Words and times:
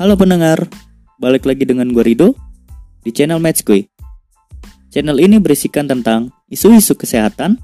Halo 0.00 0.16
pendengar, 0.16 0.64
balik 1.20 1.44
lagi 1.44 1.68
dengan 1.68 1.92
gue 1.92 2.00
Rido 2.00 2.32
di 3.04 3.12
channel 3.12 3.36
Matchkuy. 3.36 3.84
Channel 4.88 5.20
ini 5.20 5.36
berisikan 5.36 5.84
tentang 5.84 6.32
isu-isu 6.48 6.96
kesehatan, 6.96 7.60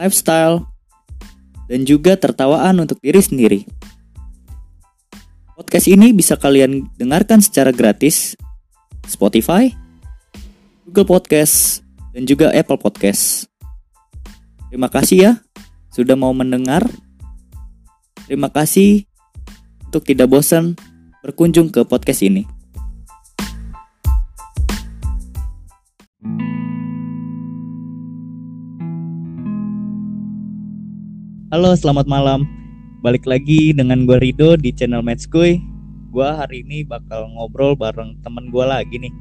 lifestyle, 0.00 0.64
dan 1.68 1.84
juga 1.84 2.16
tertawaan 2.16 2.80
untuk 2.80 2.96
diri 3.04 3.20
sendiri. 3.20 3.60
Podcast 5.60 5.92
ini 5.92 6.16
bisa 6.16 6.40
kalian 6.40 6.88
dengarkan 6.96 7.44
secara 7.44 7.68
gratis 7.68 8.32
Spotify, 9.04 9.68
Google 10.88 11.20
Podcast, 11.20 11.84
dan 12.16 12.24
juga 12.24 12.48
Apple 12.56 12.80
Podcast. 12.80 13.44
Terima 14.72 14.88
kasih 14.88 15.18
ya 15.20 15.32
sudah 15.92 16.16
mau 16.16 16.32
mendengar. 16.32 16.88
Terima 18.24 18.48
kasih 18.48 19.04
untuk 19.84 20.00
tidak 20.00 20.32
bosan 20.32 20.80
berkunjung 21.26 21.74
ke 21.74 21.82
podcast 21.82 22.22
ini. 22.22 22.46
Halo, 31.50 31.74
selamat 31.74 32.06
malam. 32.06 32.46
Balik 33.02 33.26
lagi 33.26 33.74
dengan 33.74 34.06
gue 34.06 34.22
Rido 34.22 34.54
di 34.54 34.70
channel 34.70 35.02
Matchkuy. 35.02 35.58
Gue 36.14 36.28
hari 36.30 36.62
ini 36.62 36.86
bakal 36.86 37.26
ngobrol 37.34 37.74
bareng 37.74 38.22
temen 38.22 38.54
gue 38.54 38.62
lagi 38.62 38.94
nih. 39.02 39.14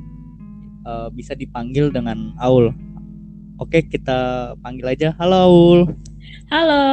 Uh, 0.85 1.09
bisa 1.09 1.33
dipanggil 1.33 1.89
dengan 1.89 2.37
Aul. 2.37 2.69
Oke, 3.57 3.81
kita 3.81 4.53
panggil 4.61 4.93
aja. 4.93 5.17
Halo 5.17 5.37
Aul. 5.49 5.79
Halo. 6.53 6.85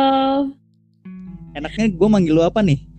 Enaknya 1.52 1.92
gue 1.92 2.08
manggil 2.08 2.32
lu 2.32 2.40
apa 2.40 2.64
nih? 2.64 2.91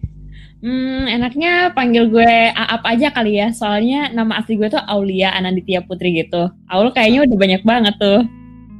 Hmm, 0.63 1.11
enaknya 1.11 1.75
panggil 1.75 2.07
gue 2.07 2.33
Aap 2.55 2.87
aja 2.87 3.11
kali 3.11 3.35
ya. 3.35 3.51
Soalnya 3.51 4.15
nama 4.15 4.39
asli 4.39 4.55
gue 4.55 4.71
tuh 4.71 4.79
Aulia 4.87 5.35
Ananditya 5.35 5.83
Putri 5.83 6.15
gitu. 6.15 6.47
Aul 6.71 6.95
kayaknya 6.95 7.27
udah 7.27 7.37
banyak 7.37 7.61
banget 7.67 7.95
tuh. 7.99 8.23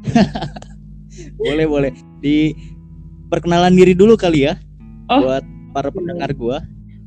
boleh, 1.43 1.67
boleh. 1.67 1.91
Di 2.23 2.55
perkenalan 3.27 3.75
diri 3.75 3.91
dulu 3.91 4.15
kali 4.15 4.47
ya. 4.47 4.55
Oh. 5.11 5.27
Buat 5.27 5.43
para 5.75 5.91
pendengar 5.91 6.31
gue. 6.31 6.57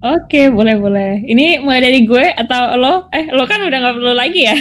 Oke, 0.05 0.53
boleh 0.53 0.77
boleh. 0.77 1.25
Ini 1.25 1.65
mulai 1.65 1.81
dari 1.81 2.05
gue 2.05 2.37
atau 2.37 2.77
lo? 2.77 3.09
Eh, 3.17 3.33
lo 3.33 3.49
kan 3.49 3.65
udah 3.65 3.79
nggak 3.81 3.97
perlu 3.97 4.13
lagi 4.13 4.45
ya. 4.45 4.57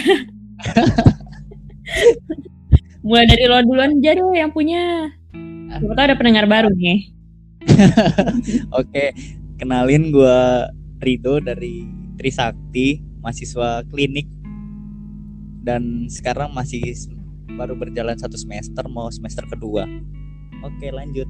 mulai 3.06 3.28
dari 3.28 3.44
lo 3.44 3.60
duluan 3.68 4.00
aja 4.00 4.16
dong 4.16 4.32
yang 4.32 4.48
punya. 4.48 5.12
Siapa 5.76 5.92
tahu 5.92 6.06
ada 6.08 6.16
pendengar 6.16 6.48
baru 6.48 6.72
nih. 6.72 7.12
Oke, 8.80 9.12
kenalin 9.56 10.12
gue 10.12 10.38
Rido 11.00 11.40
dari 11.40 11.84
Trisakti, 12.16 13.00
mahasiswa 13.20 13.84
klinik 13.88 14.24
dan 15.66 16.06
sekarang 16.06 16.54
masih 16.54 16.80
baru 17.58 17.74
berjalan 17.74 18.16
satu 18.16 18.38
semester 18.38 18.86
mau 18.86 19.10
semester 19.10 19.44
kedua. 19.50 19.84
Oke, 20.64 20.88
lanjut. 20.94 21.28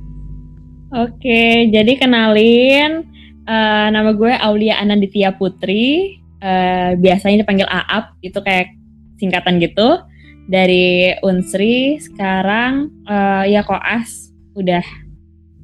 Oke, 0.95 1.67
jadi 1.73 1.99
kenalin 1.99 3.03
uh, 3.49 3.89
nama 3.91 4.15
gue 4.15 4.31
Aulia 4.31 4.79
Ananditya 4.79 5.35
Putri. 5.35 6.19
Uh, 6.37 6.95
biasanya 7.01 7.43
dipanggil 7.43 7.67
Aap, 7.67 8.21
itu 8.23 8.39
kayak 8.45 8.71
singkatan 9.19 9.59
gitu. 9.59 10.05
Dari 10.47 11.17
Unsri 11.27 11.99
sekarang 11.99 12.93
uh, 13.09 13.43
ya 13.43 13.67
koas 13.67 14.31
udah 14.55 15.06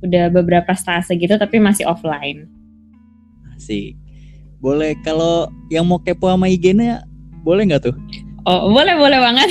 udah 0.03 0.29
beberapa 0.35 0.75
stase 0.75 1.15
gitu 1.15 1.39
tapi 1.39 1.63
masih 1.63 1.87
offline. 1.87 2.51
Asik. 3.55 3.95
Boleh 4.63 4.95
kalau 5.03 5.51
yang 5.71 5.87
mau 5.87 5.99
kepo 5.99 6.31
sama 6.31 6.47
IG-nya 6.47 7.03
boleh 7.43 7.67
nggak 7.67 7.91
tuh? 7.91 7.97
Oh, 8.47 8.71
boleh 8.71 8.95
boleh 8.99 9.19
banget. 9.23 9.51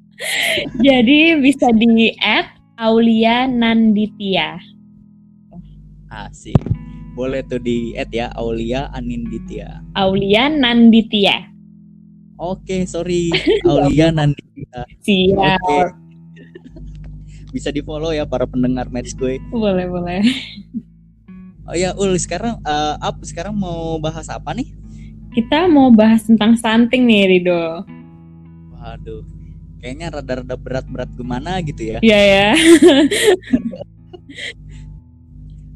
Jadi 0.86 1.40
bisa 1.40 1.72
di 1.72 2.12
add 2.20 2.48
Aulia 2.80 3.48
Nanditya. 3.48 4.60
Asik. 6.12 6.56
Boleh 7.14 7.46
tuh 7.46 7.62
di 7.62 7.94
add 7.94 8.10
ya 8.10 8.30
Aulia 8.34 8.90
Aninditya. 8.90 9.82
Aulia 9.94 10.50
Nanditya. 10.50 11.46
Oke, 12.42 12.82
sorry. 12.90 13.30
Aulia 13.62 14.10
Nanditya. 14.16 14.82
Siap. 15.00 15.62
Oke. 15.62 16.03
Bisa 17.54 17.70
di 17.70 17.86
follow 17.86 18.10
ya 18.10 18.26
para 18.26 18.50
pendengar 18.50 18.90
match 18.90 19.14
gue. 19.14 19.38
Boleh 19.54 19.86
boleh. 19.86 20.26
Oh 21.64 21.78
ya 21.78 21.94
Ul, 21.94 22.18
sekarang 22.18 22.58
uh, 22.66 22.98
up 22.98 23.22
sekarang 23.22 23.54
mau 23.54 23.94
bahas 24.02 24.26
apa 24.26 24.50
nih? 24.52 24.74
Kita 25.30 25.70
mau 25.70 25.94
bahas 25.94 26.26
tentang 26.26 26.58
stunting 26.58 27.06
nih 27.06 27.30
Rido. 27.30 27.86
Waduh, 28.74 29.22
kayaknya 29.78 30.12
rada-rada 30.12 30.58
berat-berat 30.58 31.10
gimana 31.16 31.62
gitu 31.62 31.94
ya. 31.94 31.98
Iya 32.04 32.20
ya. 32.20 32.50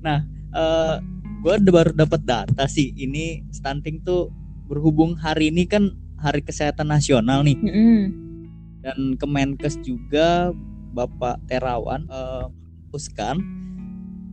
nah, 0.04 0.18
uh, 0.50 0.98
gue 1.46 1.54
baru 1.72 1.94
dapat 1.94 2.20
data 2.26 2.66
sih. 2.66 2.90
Ini 2.92 3.48
stunting 3.54 4.02
tuh 4.02 4.34
berhubung 4.68 5.16
hari 5.16 5.54
ini 5.54 5.64
kan 5.64 5.94
Hari 6.18 6.42
Kesehatan 6.42 6.90
Nasional 6.90 7.46
nih. 7.46 7.56
Mm 7.56 7.70
-hmm. 7.70 8.00
Dan 8.82 8.98
Kemenkes 9.16 9.78
juga 9.80 10.52
Bapak 10.98 11.38
Terawan 11.46 12.02
uh, 12.10 12.50
puskan 12.90 13.38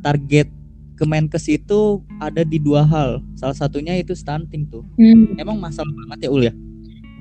target 0.01 0.49
Kemenkes 0.95 1.51
itu 1.51 1.99
ada 2.23 2.41
di 2.47 2.55
dua 2.55 2.87
hal. 2.87 3.19
Salah 3.35 3.53
satunya 3.53 3.99
itu 3.99 4.15
stunting 4.15 4.65
tuh. 4.71 4.81
Hmm. 4.95 5.35
Emang 5.35 5.59
masalah 5.59 5.91
banget 5.91 6.25
ya 6.25 6.29
Ul 6.31 6.47
ya? 6.47 6.53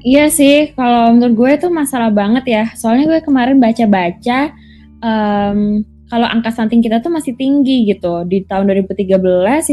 Iya 0.04 0.24
sih, 0.30 0.70
kalau 0.78 1.16
menurut 1.16 1.34
gue 1.34 1.50
itu 1.58 1.68
masalah 1.74 2.14
banget 2.14 2.44
ya. 2.46 2.64
Soalnya 2.78 3.10
gue 3.10 3.20
kemarin 3.26 3.58
baca-baca 3.58 4.54
um, 5.02 5.82
kalau 6.06 6.26
angka 6.30 6.54
stunting 6.54 6.86
kita 6.86 7.02
tuh 7.02 7.10
masih 7.10 7.34
tinggi 7.34 7.90
gitu. 7.90 8.22
Di 8.30 8.46
tahun 8.46 8.70
2013 8.70 9.10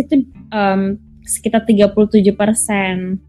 itu 0.01 0.25
um, 0.49 0.97
sekitar 1.21 1.61
37 1.69 1.93
persen. 2.33 3.21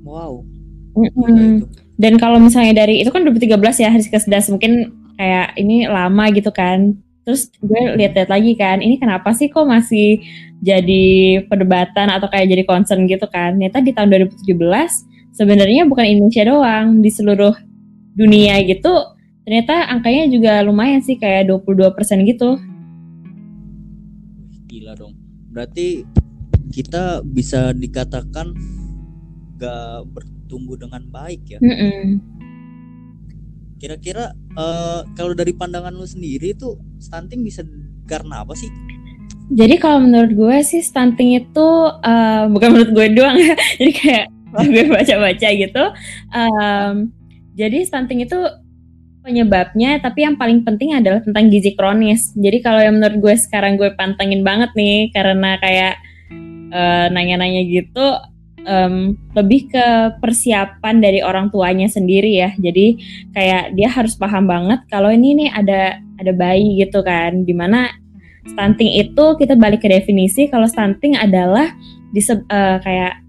Wow. 0.00 0.48
Mm 0.96 1.10
-hmm. 1.12 1.52
Dan 2.00 2.16
kalau 2.16 2.40
misalnya 2.40 2.72
dari 2.88 3.04
itu 3.04 3.12
kan 3.12 3.20
2013 3.28 3.60
ya 3.76 3.92
hari 3.92 4.08
kesedas 4.08 4.48
mungkin 4.48 4.88
kayak 5.20 5.52
ini 5.60 5.84
lama 5.84 6.32
gitu 6.32 6.48
kan. 6.48 6.96
Terus 7.28 7.52
gue 7.60 8.00
lihat-lihat 8.00 8.32
lagi 8.32 8.56
kan, 8.56 8.80
ini 8.80 8.96
kenapa 8.96 9.36
sih 9.36 9.52
kok 9.52 9.68
masih 9.68 10.24
jadi 10.64 11.44
perdebatan 11.44 12.08
atau 12.08 12.32
kayak 12.32 12.48
jadi 12.48 12.64
concern 12.64 13.04
gitu 13.04 13.28
kan? 13.28 13.60
Ternyata 13.60 13.84
di 13.84 13.92
tahun 13.92 14.08
2017 14.32 14.48
sebenarnya 15.36 15.84
bukan 15.84 16.08
Indonesia 16.08 16.48
doang, 16.48 17.04
di 17.04 17.10
seluruh 17.12 17.52
dunia 18.16 18.58
gitu 18.64 19.20
ternyata 19.44 19.90
angkanya 19.90 20.30
juga 20.30 20.62
lumayan 20.62 21.02
sih 21.02 21.18
kayak 21.18 21.50
22% 21.50 22.22
gitu. 22.28 22.54
Gila 24.70 24.94
dong. 24.94 25.18
Berarti 25.50 26.06
kita 26.70 27.24
bisa 27.26 27.74
dikatakan 27.74 28.54
gak 29.58 30.06
bertumbuh 30.50 30.74
dengan 30.74 31.06
baik 31.06 31.46
ya. 31.46 31.58
Mm 31.62 31.70
-mm. 31.78 32.02
Kira-kira 33.78 34.34
uh, 34.58 35.06
kalau 35.14 35.38
dari 35.38 35.54
pandangan 35.54 35.94
lu 35.94 36.02
sendiri 36.02 36.58
tuh 36.58 36.74
stunting 36.98 37.46
bisa 37.46 37.62
karena 38.10 38.42
apa 38.42 38.58
sih? 38.58 38.66
Jadi 39.54 39.78
kalau 39.78 40.02
menurut 40.02 40.34
gue 40.34 40.56
sih 40.66 40.82
stunting 40.82 41.38
itu 41.38 41.68
uh, 42.02 42.50
bukan 42.50 42.74
menurut 42.74 42.90
gue 42.90 43.06
doang 43.14 43.38
ya. 43.38 43.54
Jadi 43.78 43.92
kayak 43.94 44.26
gue 44.50 44.84
baca-baca 44.90 45.48
gitu. 45.54 45.84
Um, 46.34 47.14
jadi 47.54 47.86
stunting 47.86 48.24
itu 48.24 48.34
penyebabnya, 49.20 50.00
tapi 50.00 50.24
yang 50.26 50.34
paling 50.34 50.64
penting 50.64 50.96
adalah 50.96 51.20
tentang 51.20 51.52
gizi 51.52 51.76
kronis. 51.76 52.32
Jadi 52.34 52.58
kalau 52.64 52.80
yang 52.82 52.98
menurut 52.98 53.20
gue 53.20 53.34
sekarang 53.36 53.76
gue 53.76 53.94
pantengin 53.94 54.42
banget 54.42 54.72
nih, 54.74 55.12
karena 55.12 55.60
kayak 55.60 56.02
nanya-nanya 57.12 57.62
uh, 57.62 57.68
gitu, 57.68 58.06
um, 58.66 59.16
lebih 59.36 59.70
ke 59.70 59.86
persiapan 60.18 61.00
dari 61.00 61.20
orang 61.24 61.48
tuanya 61.48 61.86
sendiri 61.86 62.40
ya. 62.40 62.50
Jadi 62.56 63.00
kayak 63.32 63.76
dia 63.76 63.88
harus 63.88 64.16
paham 64.16 64.48
banget 64.48 64.84
kalau 64.90 65.08
ini 65.12 65.46
nih 65.46 65.50
ada 65.52 65.82
ada 66.20 66.32
bayi 66.34 66.80
gitu 66.80 67.00
kan, 67.00 67.44
di 67.44 67.54
mana 67.56 67.88
stunting 68.44 69.00
itu 69.00 69.24
kita 69.36 69.54
balik 69.56 69.84
ke 69.84 69.88
definisi 69.88 70.48
kalau 70.48 70.64
stunting 70.64 71.16
adalah 71.16 71.72
diseb, 72.12 72.42
uh, 72.48 72.80
kayak 72.80 73.20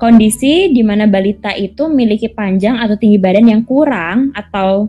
kondisi 0.00 0.72
di 0.72 0.80
mana 0.80 1.04
balita 1.04 1.52
itu 1.52 1.86
memiliki 1.92 2.32
panjang 2.32 2.80
atau 2.80 2.96
tinggi 2.96 3.20
badan 3.20 3.52
yang 3.52 3.62
kurang 3.68 4.32
atau 4.32 4.88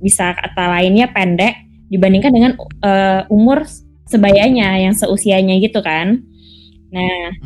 bisa 0.00 0.32
kata 0.32 0.80
lainnya 0.80 1.12
pendek 1.12 1.60
dibandingkan 1.92 2.32
dengan 2.32 2.52
uh, 2.82 3.28
umur 3.28 3.68
sebayanya 4.08 4.80
yang 4.80 4.94
seusianya 4.96 5.60
gitu 5.60 5.82
kan. 5.84 6.24
Nah. 6.90 7.36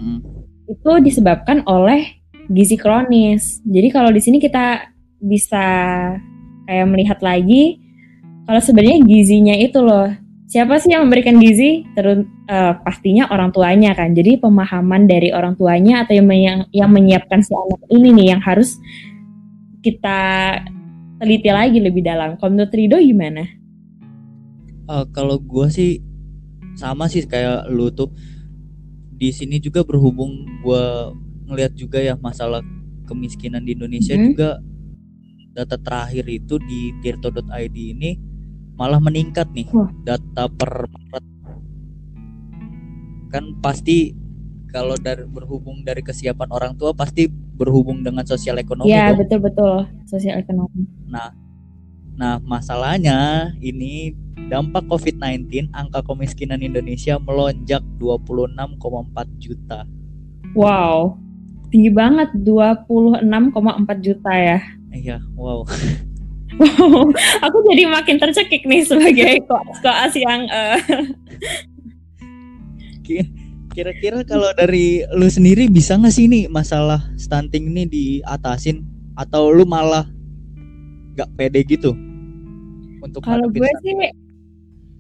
Itu 0.70 0.90
disebabkan 1.02 1.66
oleh 1.66 2.22
gizi 2.46 2.78
kronis. 2.78 3.58
Jadi 3.66 3.88
kalau 3.90 4.14
di 4.14 4.22
sini 4.22 4.38
kita 4.38 4.86
bisa 5.18 5.66
kayak 6.64 6.86
melihat 6.86 7.18
lagi 7.20 7.82
kalau 8.46 8.62
sebenarnya 8.62 9.02
gizinya 9.04 9.54
itu 9.58 9.82
loh 9.82 10.08
siapa 10.50 10.82
sih 10.82 10.90
yang 10.90 11.06
memberikan 11.06 11.38
gizi? 11.38 11.86
Terus 11.94 12.26
uh, 12.50 12.74
pastinya 12.82 13.30
orang 13.30 13.54
tuanya 13.54 13.94
kan. 13.94 14.10
Jadi 14.14 14.42
pemahaman 14.42 15.06
dari 15.06 15.30
orang 15.30 15.54
tuanya 15.54 16.02
atau 16.02 16.18
yang, 16.18 16.66
yang 16.74 16.90
menyiapkan 16.90 17.42
si 17.42 17.54
anak 17.54 17.82
ini 17.94 18.10
nih 18.10 18.26
yang 18.34 18.42
harus 18.42 18.78
kita 19.86 20.18
teliti 21.22 21.50
lagi 21.54 21.78
lebih 21.78 22.02
dalam. 22.02 22.34
Kalau 22.36 22.50
menurut 22.50 22.74
Rido 22.74 22.98
gimana? 22.98 23.46
Uh, 24.90 25.06
kalau 25.14 25.38
gue 25.38 25.66
sih 25.70 26.02
sama 26.74 27.06
sih 27.06 27.22
kayak 27.22 27.70
lu 27.70 27.94
tuh 27.94 28.10
di 29.20 29.28
sini 29.36 29.60
juga 29.60 29.84
berhubung 29.84 30.48
gue 30.64 30.84
ngelihat 31.52 31.76
juga 31.76 32.00
ya 32.00 32.16
masalah 32.16 32.64
kemiskinan 33.04 33.68
di 33.68 33.76
Indonesia 33.76 34.16
hmm. 34.16 34.24
juga 34.32 34.50
data 35.52 35.76
terakhir 35.76 36.24
itu 36.24 36.56
di 36.56 36.96
tirto.id 37.04 37.76
ini 37.76 38.16
malah 38.80 38.96
meningkat 38.96 39.52
nih 39.52 39.68
oh. 39.76 39.92
data 40.08 40.48
per 40.48 40.88
Maret 40.88 41.26
kan 43.28 43.44
pasti 43.60 44.16
kalau 44.72 44.96
dari 44.96 45.28
berhubung 45.28 45.84
dari 45.84 46.00
kesiapan 46.00 46.48
orang 46.48 46.72
tua 46.80 46.96
pasti 46.96 47.28
berhubung 47.28 48.00
dengan 48.00 48.24
sosial 48.24 48.56
ekonomi 48.56 48.88
ya 48.88 49.12
betul 49.12 49.44
betul 49.44 49.84
sosial 50.08 50.40
ekonomi 50.40 50.88
nah 51.04 51.28
nah 52.20 52.36
masalahnya 52.44 53.48
ini 53.64 54.12
dampak 54.52 54.84
COVID-19 54.92 55.72
angka 55.72 56.04
kemiskinan 56.04 56.60
Indonesia 56.60 57.16
melonjak 57.16 57.80
26,4 57.96 59.40
juta. 59.40 59.88
Wow 60.52 61.16
tinggi 61.70 61.90
banget 61.94 62.28
26,4 62.42 63.22
juta 64.02 64.32
ya. 64.34 64.58
Iya 64.90 65.18
wow. 65.38 65.62
Aku 67.46 67.58
jadi 67.70 67.86
makin 67.86 68.18
tercekik 68.18 68.66
nih 68.66 68.82
sebagai 68.82 69.46
koas-koas 69.46 70.12
yang 70.18 70.50
uh... 70.50 70.78
kira-kira 73.70 74.26
kalau 74.26 74.50
dari 74.58 75.06
lu 75.14 75.30
sendiri 75.30 75.70
bisa 75.70 75.94
nggak 75.94 76.14
sih 76.14 76.26
nih 76.26 76.50
masalah 76.50 77.06
stunting 77.14 77.70
ini 77.70 77.86
diatasin? 77.86 78.82
Atau 79.14 79.54
lu 79.54 79.62
malah 79.62 80.10
nggak 81.14 81.30
pede 81.38 81.62
gitu 81.66 81.94
untuk 83.00 83.24
kalau 83.24 83.48
gue 83.48 83.70
sih 83.84 83.94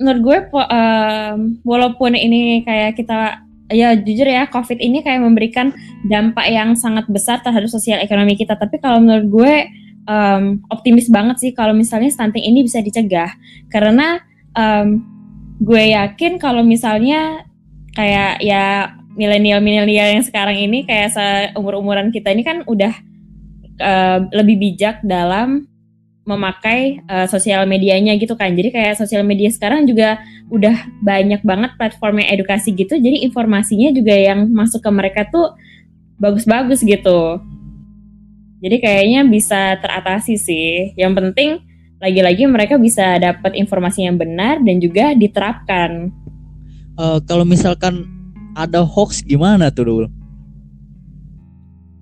menurut 0.00 0.20
gue 0.24 0.38
um, 0.56 1.60
walaupun 1.62 2.16
ini 2.16 2.64
kayak 2.64 2.96
kita 2.96 3.44
ya 3.70 3.94
jujur 3.94 4.26
ya 4.26 4.50
covid 4.50 4.82
ini 4.82 5.04
kayak 5.04 5.22
memberikan 5.22 5.70
dampak 6.08 6.50
yang 6.50 6.74
sangat 6.74 7.06
besar 7.06 7.38
terhadap 7.44 7.70
sosial 7.70 8.02
ekonomi 8.02 8.34
kita. 8.34 8.58
Tapi 8.58 8.82
kalau 8.82 8.98
menurut 8.98 9.26
gue 9.30 9.54
um, 10.10 10.64
optimis 10.72 11.06
banget 11.12 11.36
sih 11.38 11.50
kalau 11.54 11.76
misalnya 11.76 12.10
stunting 12.10 12.42
ini 12.42 12.66
bisa 12.66 12.82
dicegah. 12.82 13.30
Karena 13.70 14.18
um, 14.58 15.04
gue 15.62 15.94
yakin 15.94 16.40
kalau 16.42 16.66
misalnya 16.66 17.46
kayak 17.94 18.42
ya 18.42 18.96
milenial-milenial 19.14 20.18
yang 20.18 20.24
sekarang 20.24 20.58
ini 20.58 20.88
kayak 20.88 21.12
seumur 21.14 21.78
umuran 21.78 22.08
kita 22.08 22.32
ini 22.32 22.42
kan 22.42 22.64
udah 22.64 22.94
uh, 23.82 24.18
lebih 24.34 24.56
bijak 24.58 25.02
dalam 25.04 25.69
memakai 26.28 27.00
uh, 27.08 27.26
sosial 27.26 27.64
medianya 27.64 28.14
gitu 28.20 28.36
kan. 28.36 28.52
Jadi 28.52 28.70
kayak 28.70 29.00
sosial 29.00 29.24
media 29.24 29.48
sekarang 29.48 29.88
juga 29.88 30.20
udah 30.52 30.76
banyak 31.00 31.40
banget 31.42 31.74
platform 31.80 32.20
yang 32.22 32.28
edukasi 32.36 32.76
gitu. 32.76 32.98
Jadi 33.00 33.24
informasinya 33.24 33.90
juga 33.90 34.12
yang 34.14 34.46
masuk 34.52 34.84
ke 34.84 34.90
mereka 34.92 35.26
tuh 35.26 35.56
bagus-bagus 36.20 36.84
gitu. 36.84 37.40
Jadi 38.60 38.76
kayaknya 38.76 39.24
bisa 39.24 39.80
teratasi 39.80 40.36
sih. 40.36 40.92
Yang 40.94 41.12
penting 41.16 41.50
lagi-lagi 42.00 42.44
mereka 42.44 42.76
bisa 42.76 43.16
dapat 43.16 43.56
informasi 43.56 44.04
yang 44.04 44.20
benar 44.20 44.60
dan 44.60 44.76
juga 44.80 45.16
diterapkan. 45.16 46.12
Uh, 47.00 47.16
kalau 47.24 47.48
misalkan 47.48 48.04
ada 48.52 48.84
hoax 48.84 49.24
gimana 49.24 49.72
tuh 49.72 49.84
dulu? 49.88 50.06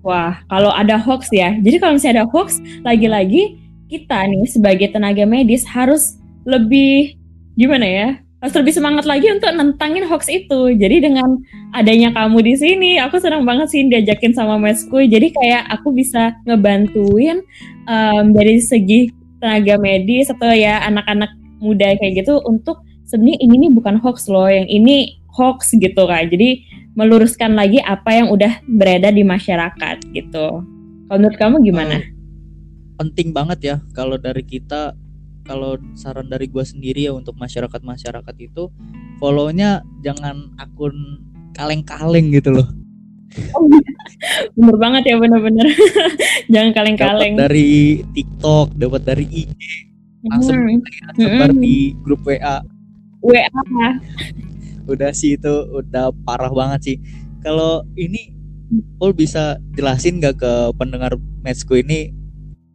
Wah, 0.03 0.43
kalau 0.47 0.71
ada 0.71 0.95
hoax 0.95 1.31
ya. 1.31 1.55
Jadi 1.59 1.75
kalau 1.79 1.95
misalnya 1.95 2.23
ada 2.23 2.27
hoax, 2.27 2.59
lagi-lagi 2.83 3.59
kita 3.89 4.29
nih 4.29 4.45
sebagai 4.45 4.93
tenaga 4.93 5.25
medis 5.25 5.65
harus 5.65 6.21
lebih 6.45 7.17
gimana 7.57 7.83
ya? 7.83 8.09
harus 8.39 8.55
lebih 8.55 8.71
semangat 8.71 9.03
lagi 9.03 9.27
untuk 9.27 9.51
nentangin 9.51 10.07
hoax 10.07 10.31
itu. 10.31 10.71
Jadi 10.79 11.03
dengan 11.03 11.43
adanya 11.75 12.15
kamu 12.15 12.39
di 12.39 12.55
sini, 12.55 12.91
aku 12.95 13.19
senang 13.19 13.43
banget 13.43 13.67
sih 13.67 13.83
diajakin 13.83 14.31
sama 14.31 14.55
mesku. 14.55 14.95
Jadi 15.03 15.35
kayak 15.35 15.67
aku 15.67 15.91
bisa 15.91 16.39
ngebantuin 16.47 17.43
um, 17.83 18.25
dari 18.31 18.63
segi 18.63 19.11
tenaga 19.43 19.75
medis 19.79 20.31
atau 20.31 20.51
ya 20.55 20.83
anak-anak 20.87 21.31
muda 21.59 21.95
kayak 21.99 22.23
gitu 22.23 22.39
untuk 22.47 22.79
sebenarnya 23.07 23.39
ini 23.43 23.55
nih 23.67 23.71
bukan 23.75 23.99
hoax 23.99 24.31
loh, 24.31 24.47
yang 24.47 24.67
ini 24.71 25.19
hoax 25.35 25.75
gitu 25.75 26.07
kan. 26.07 26.31
Jadi 26.31 26.63
meluruskan 26.95 27.59
lagi 27.59 27.83
apa 27.83 28.23
yang 28.23 28.31
udah 28.31 28.63
beredar 28.71 29.11
di 29.11 29.27
masyarakat 29.27 30.15
gitu. 30.15 30.63
Kalau 31.11 31.17
menurut 31.19 31.35
kamu 31.35 31.55
gimana? 31.67 32.18
Penting 32.99 33.31
banget 33.31 33.59
ya 33.63 33.75
kalau 33.95 34.19
dari 34.19 34.43
kita 34.43 34.91
kalau 35.47 35.79
saran 35.95 36.27
dari 36.27 36.51
gue 36.51 36.61
sendiri 36.61 37.07
ya 37.07 37.15
untuk 37.15 37.39
masyarakat 37.39 37.79
masyarakat 37.79 38.35
itu 38.37 38.67
follownya 39.17 39.81
jangan 40.03 40.51
akun 40.59 41.23
kaleng-kaleng 41.55 42.29
gitu 42.35 42.59
loh. 42.59 42.67
Oh, 43.53 43.65
bener 44.57 44.77
banget 44.77 45.13
ya 45.13 45.15
bener-bener. 45.21 45.67
Jangan 46.53 46.71
kaleng-kaleng. 46.73 47.37
Dari 47.37 48.01
TikTok 48.13 48.73
dapat 48.73 49.01
dari 49.05 49.25
IG 49.29 49.85
langsung 50.19 50.59
hmm. 50.59 50.83
sebar 51.15 51.55
hmm. 51.55 51.61
di 51.63 51.95
grup 52.03 52.19
WA 52.27 52.59
WA 53.23 53.47
udah 54.91 55.15
sih 55.15 55.39
itu 55.39 55.53
udah 55.69 56.09
parah 56.25 56.49
banget 56.49 56.79
sih. 56.81 56.97
Kalau 57.45 57.85
ini 57.95 58.33
Paul 58.99 59.13
bisa 59.15 59.57
jelasin 59.73 60.21
gak 60.21 60.41
ke 60.41 60.53
pendengar 60.75 61.15
matchku 61.41 61.79
ini 61.79 62.11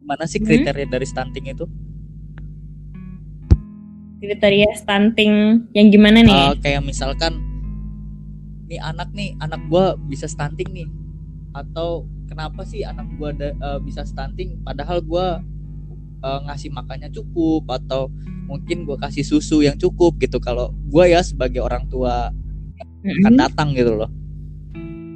mana 0.05 0.29
sih 0.29 0.39
hmm? 0.39 0.47
kriteria 0.47 0.85
hmm? 0.85 0.93
dari 0.93 1.05
stunting 1.09 1.45
itu 1.49 1.65
kriteria 4.25 4.69
stunting 4.73 5.33
yang 5.77 5.87
gimana 5.93 6.25
nih? 6.25 6.33
Uh, 6.33 6.55
kayak 6.57 6.81
misalkan 6.81 7.37
nih 8.65 8.81
anak 8.81 9.13
nih 9.13 9.37
anak 9.37 9.61
gua 9.69 9.93
bisa 10.09 10.25
stunting 10.25 10.69
nih 10.73 10.87
atau 11.53 12.09
kenapa 12.25 12.65
sih 12.65 12.81
anak 12.81 13.05
gua 13.21 13.29
da, 13.31 13.53
uh, 13.61 13.79
bisa 13.79 14.01
stunting 14.01 14.57
padahal 14.65 14.99
gua 15.05 15.39
uh, 16.25 16.39
ngasih 16.49 16.73
makannya 16.73 17.13
cukup 17.13 17.69
atau 17.69 18.09
mungkin 18.49 18.89
gua 18.89 18.97
kasih 18.97 19.21
susu 19.21 19.61
yang 19.61 19.77
cukup 19.77 20.17
gitu 20.17 20.41
kalau 20.41 20.73
gua 20.89 21.05
ya 21.05 21.21
sebagai 21.21 21.61
orang 21.61 21.85
tua 21.87 22.33
mm-hmm. 22.33 23.21
akan 23.21 23.33
datang 23.37 23.69
gitu 23.77 23.93
loh. 23.93 24.11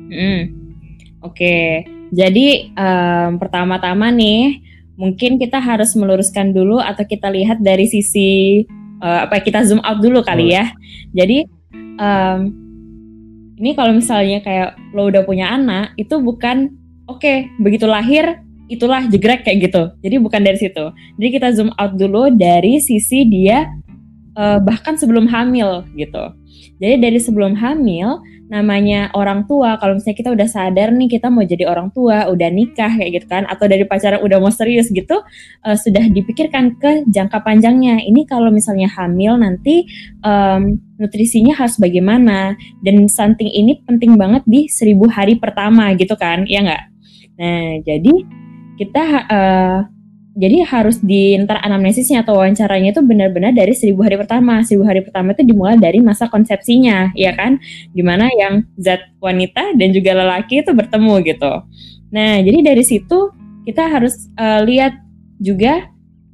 Mm. 0.09 0.57
Oke, 1.19 1.35
okay. 1.35 1.65
jadi 2.15 2.71
um, 2.79 3.35
pertama-tama 3.43 4.07
nih 4.07 4.63
mungkin 4.99 5.39
kita 5.39 5.63
harus 5.63 5.95
meluruskan 5.95 6.51
dulu 6.51 6.83
atau 6.83 7.07
kita 7.07 7.31
lihat 7.31 7.63
dari 7.63 7.87
sisi 7.87 8.61
uh, 8.99 9.23
apa 9.23 9.39
kita 9.39 9.63
zoom 9.63 9.79
out 9.79 10.03
dulu 10.03 10.19
kali 10.19 10.51
ya. 10.51 10.75
Jadi 11.15 11.47
um, 11.95 12.39
ini 13.55 13.71
kalau 13.79 13.95
misalnya 13.95 14.43
kayak 14.43 14.75
lo 14.91 15.07
udah 15.07 15.23
punya 15.23 15.55
anak 15.55 15.95
itu 15.95 16.19
bukan 16.19 16.75
oke 17.07 17.23
okay, 17.23 17.47
begitu 17.63 17.87
lahir 17.87 18.43
itulah 18.67 19.07
jegrek 19.07 19.47
kayak 19.47 19.71
gitu. 19.71 19.83
Jadi 20.03 20.15
bukan 20.19 20.43
dari 20.43 20.59
situ. 20.59 20.85
Jadi 21.15 21.29
kita 21.31 21.47
zoom 21.55 21.71
out 21.79 21.95
dulu 21.95 22.29
dari 22.35 22.83
sisi 22.83 23.23
dia 23.23 23.71
uh, 24.39 24.59
bahkan 24.63 24.95
sebelum 24.95 25.27
hamil 25.27 25.83
gitu. 25.99 26.31
Jadi 26.79 26.95
dari 27.03 27.19
sebelum 27.19 27.59
hamil 27.59 28.23
namanya 28.49 29.13
orang 29.13 29.45
tua 29.45 29.77
kalau 29.77 29.93
misalnya 29.99 30.17
kita 30.17 30.31
udah 30.33 30.47
sadar 30.49 30.89
nih 30.89 31.05
kita 31.05 31.29
mau 31.29 31.45
jadi 31.45 31.69
orang 31.69 31.93
tua 31.93 32.25
udah 32.33 32.49
nikah 32.49 32.89
kayak 32.97 33.21
gitu 33.21 33.27
kan 33.29 33.45
atau 33.45 33.69
dari 33.69 33.85
pacaran 33.85 34.25
udah 34.25 34.41
mau 34.41 34.49
serius 34.49 34.89
gitu 34.89 35.21
uh, 35.67 35.77
sudah 35.77 36.09
dipikirkan 36.09 36.79
ke 36.81 37.05
jangka 37.05 37.45
panjangnya. 37.45 38.01
Ini 38.01 38.25
kalau 38.25 38.49
misalnya 38.49 38.89
hamil 38.89 39.37
nanti 39.37 39.85
um, 40.25 40.81
nutrisinya 40.97 41.53
harus 41.53 41.77
bagaimana? 41.77 42.57
Dan 42.81 43.05
stunting 43.05 43.53
ini 43.53 43.83
penting 43.85 44.17
banget 44.17 44.41
di 44.49 44.65
seribu 44.71 45.05
hari 45.11 45.37
pertama 45.37 45.93
gitu 45.93 46.17
kan 46.17 46.47
ya 46.49 46.65
nggak? 46.65 46.83
Nah 47.37 47.85
jadi 47.85 48.13
kita 48.79 49.03
uh, 49.29 49.98
jadi 50.37 50.61
harus 50.61 51.01
di 51.01 51.33
ntar 51.41 51.57
anamnesisnya 51.65 52.21
atau 52.21 52.37
wawancaranya 52.37 52.93
itu 52.93 53.01
benar-benar 53.01 53.49
dari 53.51 53.73
seribu 53.73 54.05
hari 54.05 54.15
pertama. 54.15 54.61
Seribu 54.61 54.85
hari 54.85 55.01
pertama 55.01 55.33
itu 55.33 55.41
dimulai 55.41 55.75
dari 55.81 55.99
masa 55.99 56.29
konsepsinya, 56.29 57.09
ya 57.17 57.33
kan? 57.33 57.57
Gimana 57.97 58.29
yang 58.29 58.63
zat 58.77 59.09
wanita 59.17 59.73
dan 59.73 59.89
juga 59.89 60.13
lelaki 60.13 60.61
itu 60.61 60.71
bertemu 60.71 61.13
gitu. 61.25 61.53
Nah, 62.13 62.41
jadi 62.45 62.59
dari 62.61 62.83
situ 62.85 63.33
kita 63.65 63.89
harus 63.89 64.29
uh, 64.37 64.61
lihat 64.65 64.97
juga 65.41 65.89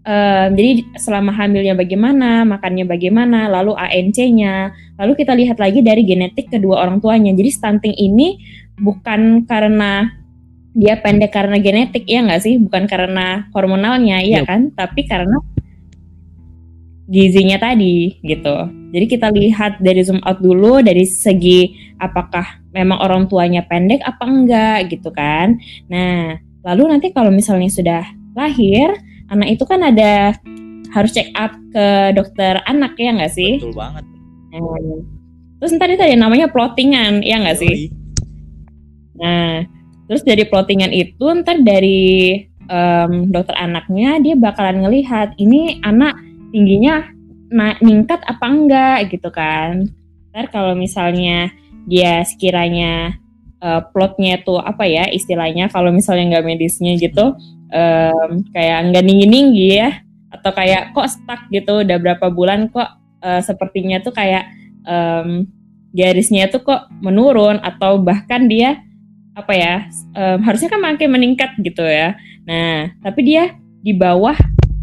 uh, 0.05 0.47
jadi 0.51 0.85
selama 0.99 1.31
hamilnya 1.31 1.73
bagaimana, 1.73 2.43
makannya 2.43 2.85
bagaimana, 2.87 3.47
lalu 3.47 3.73
ANC-nya, 3.79 4.75
lalu 4.99 5.13
kita 5.17 5.33
lihat 5.33 5.57
lagi 5.57 5.79
dari 5.79 6.03
genetik 6.03 6.51
kedua 6.51 6.83
orang 6.83 6.99
tuanya. 6.99 7.31
Jadi 7.31 7.49
stunting 7.51 7.95
ini 7.95 8.39
bukan 8.75 9.47
karena 9.47 10.11
dia 10.75 10.99
pendek 10.99 11.31
karena 11.31 11.55
genetik 11.55 12.03
ya 12.03 12.19
nggak 12.19 12.43
sih 12.43 12.59
bukan 12.59 12.83
karena 12.83 13.47
hormonalnya 13.55 14.19
iya 14.19 14.43
yep. 14.43 14.51
kan 14.51 14.61
tapi 14.75 15.07
karena 15.07 15.39
gizinya 17.05 17.61
tadi 17.61 18.17
gitu. 18.25 18.57
Jadi 18.89 19.05
kita 19.05 19.29
lihat 19.29 19.77
dari 19.77 20.01
zoom 20.01 20.21
out 20.25 20.41
dulu 20.41 20.81
dari 20.81 21.05
segi 21.05 21.93
apakah 22.01 22.65
memang 22.73 22.97
orang 23.01 23.29
tuanya 23.29 23.61
pendek 23.65 24.01
apa 24.01 24.25
enggak 24.25 24.89
gitu 24.89 25.13
kan. 25.13 25.61
Nah, 25.85 26.35
lalu 26.65 26.97
nanti 26.97 27.13
kalau 27.13 27.29
misalnya 27.29 27.69
sudah 27.69 28.03
lahir, 28.33 28.89
anak 29.29 29.53
itu 29.53 29.63
kan 29.69 29.85
ada 29.85 30.33
harus 30.91 31.11
check 31.13 31.29
up 31.37 31.53
ke 31.75 32.15
dokter 32.17 32.63
anak 32.65 32.97
ya 32.97 33.13
nggak 33.13 33.33
sih? 33.33 33.61
Betul 33.61 33.77
banget. 33.77 34.05
Hmm. 34.55 35.05
Terus 35.61 35.71
ntar 35.77 35.91
itu 35.91 36.03
ada 36.03 36.17
namanya 36.17 36.47
plottingan, 36.49 37.21
ya 37.21 37.37
nggak 37.43 37.59
sih? 37.59 37.91
Nah, 39.15 39.63
terus 40.05 40.21
dari 40.21 40.45
plottingan 40.45 40.91
itu 40.93 41.25
ntar 41.41 41.61
dari 41.61 42.41
um, 42.69 43.29
dokter 43.29 43.57
anaknya 43.57 44.21
dia 44.21 44.35
bakalan 44.37 44.85
ngelihat 44.85 45.33
ini 45.37 45.81
anak 45.81 46.17
tingginya 46.53 47.09
na- 47.49 47.79
ningkat 47.81 48.21
apa 48.25 48.45
enggak 48.45 48.97
gitu 49.09 49.29
kan. 49.29 49.89
Ntar 50.33 50.51
kalau 50.51 50.73
misalnya 50.77 51.53
dia 51.85 52.25
sekiranya 52.25 53.17
uh, 53.61 53.81
plotnya 53.93 54.41
tuh 54.41 54.61
apa 54.61 54.85
ya 54.85 55.09
istilahnya 55.09 55.69
kalau 55.69 55.93
misalnya 55.93 56.37
nggak 56.37 56.45
medisnya 56.45 56.97
gitu 56.97 57.37
um, 57.69 58.29
kayak 58.53 58.93
nggak 58.93 59.05
tinggi 59.05 59.27
tinggi 59.29 59.67
ya 59.77 59.89
atau 60.33 60.51
kayak 60.51 60.91
kok 60.91 61.09
stuck 61.09 61.41
gitu 61.49 61.85
udah 61.85 61.97
berapa 61.97 62.27
bulan 62.33 62.67
kok 62.69 62.89
uh, 63.23 63.41
sepertinya 63.41 64.01
tuh 64.03 64.11
kayak 64.11 64.51
um, 64.83 65.47
garisnya 65.95 66.51
tuh 66.51 66.61
kok 66.61 66.91
menurun 66.99 67.57
atau 67.63 67.97
bahkan 68.01 68.45
dia 68.51 68.84
apa 69.35 69.53
ya 69.53 69.75
um, 70.15 70.39
harusnya 70.41 70.71
kan 70.71 70.81
makin 70.81 71.11
meningkat 71.11 71.53
gitu 71.59 71.83
ya 71.83 72.15
nah 72.47 72.89
tapi 73.03 73.27
dia 73.27 73.59
di 73.83 73.91
bawah 73.91 74.35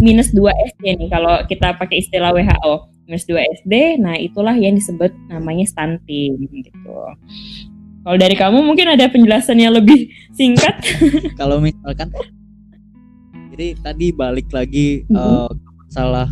minus 0.04 0.30
2 0.30 0.44
SD 0.76 0.84
nih 0.98 1.08
kalau 1.10 1.42
kita 1.48 1.74
pakai 1.80 2.04
istilah 2.04 2.36
WHO 2.36 2.72
minus 3.08 3.24
2 3.24 3.64
SD 3.64 3.98
nah 3.98 4.14
itulah 4.14 4.54
yang 4.54 4.76
disebut 4.76 5.10
namanya 5.32 5.64
stunting 5.64 6.36
gitu 6.52 6.94
kalau 8.02 8.16
dari 8.18 8.36
kamu 8.36 8.60
mungkin 8.60 8.92
ada 8.92 9.08
penjelasannya 9.08 9.68
lebih 9.72 10.12
singkat 10.36 10.78
kalau 11.40 11.58
misalkan 11.58 12.12
jadi 13.56 13.76
tadi 13.80 14.12
balik 14.12 14.52
lagi 14.52 15.08
mm 15.08 15.16
-hmm. 15.16 15.48
uh, 15.48 15.50
masalah 15.88 16.28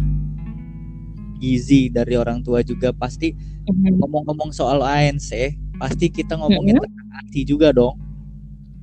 gizi 1.40 1.88
dari 1.88 2.14
orang 2.20 2.44
tua 2.44 2.60
juga 2.60 2.92
pasti 2.92 3.32
mm-hmm. 3.32 3.96
ngomong-ngomong 3.96 4.52
soal 4.52 4.84
ANC 4.84 5.56
pasti 5.80 6.12
kita 6.12 6.36
ngomongin 6.36 6.76
mm-hmm. 6.76 6.92
tentang 6.92 7.08
ASI 7.24 7.40
juga 7.48 7.72
dong. 7.72 7.96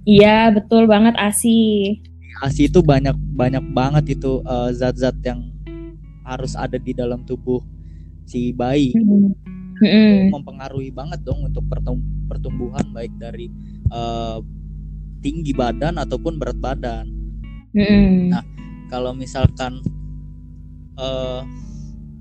Iya 0.07 0.55
betul 0.55 0.87
banget 0.87 1.19
ASI. 1.19 1.99
ASI 2.39 2.71
itu 2.71 2.79
banyak 2.79 3.11
banyak 3.35 3.65
banget 3.75 4.15
itu 4.15 4.39
uh, 4.47 4.71
zat-zat 4.71 5.19
yang 5.27 5.51
harus 6.23 6.55
ada 6.55 6.79
di 6.79 6.95
dalam 6.95 7.27
tubuh 7.27 7.59
si 8.23 8.55
bayi. 8.55 8.95
Mm-hmm. 9.77 10.33
mempengaruhi 10.33 10.89
banget 10.89 11.21
dong 11.21 11.45
untuk 11.45 11.61
pertumbuhan 12.25 12.81
baik 12.89 13.13
dari 13.21 13.45
uh, 13.93 14.41
tinggi 15.21 15.53
badan 15.53 16.01
ataupun 16.01 16.41
berat 16.41 16.57
badan. 16.57 17.05
Mm-hmm. 17.77 18.33
Nah 18.33 18.41
kalau 18.89 19.13
misalkan 19.13 19.83
uh, 20.97 21.45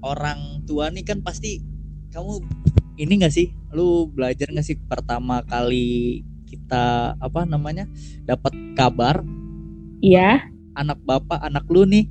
orang 0.05 0.66
tua 0.69 0.93
nih 0.93 1.07
kan 1.07 1.25
pasti 1.25 1.64
kamu 2.12 2.45
ini 3.00 3.25
gak 3.25 3.33
sih 3.33 3.57
lu 3.73 4.11
belajar 4.12 4.52
gak 4.52 4.66
sih 4.66 4.76
pertama 4.76 5.40
kali 5.49 6.21
kita 6.66 7.14
apa 7.23 7.46
namanya 7.46 7.87
dapat 8.26 8.50
kabar 8.75 9.23
iya. 10.02 10.50
anak 10.75 10.99
bapak 11.06 11.38
anak 11.38 11.62
lu 11.70 11.87
nih 11.87 12.11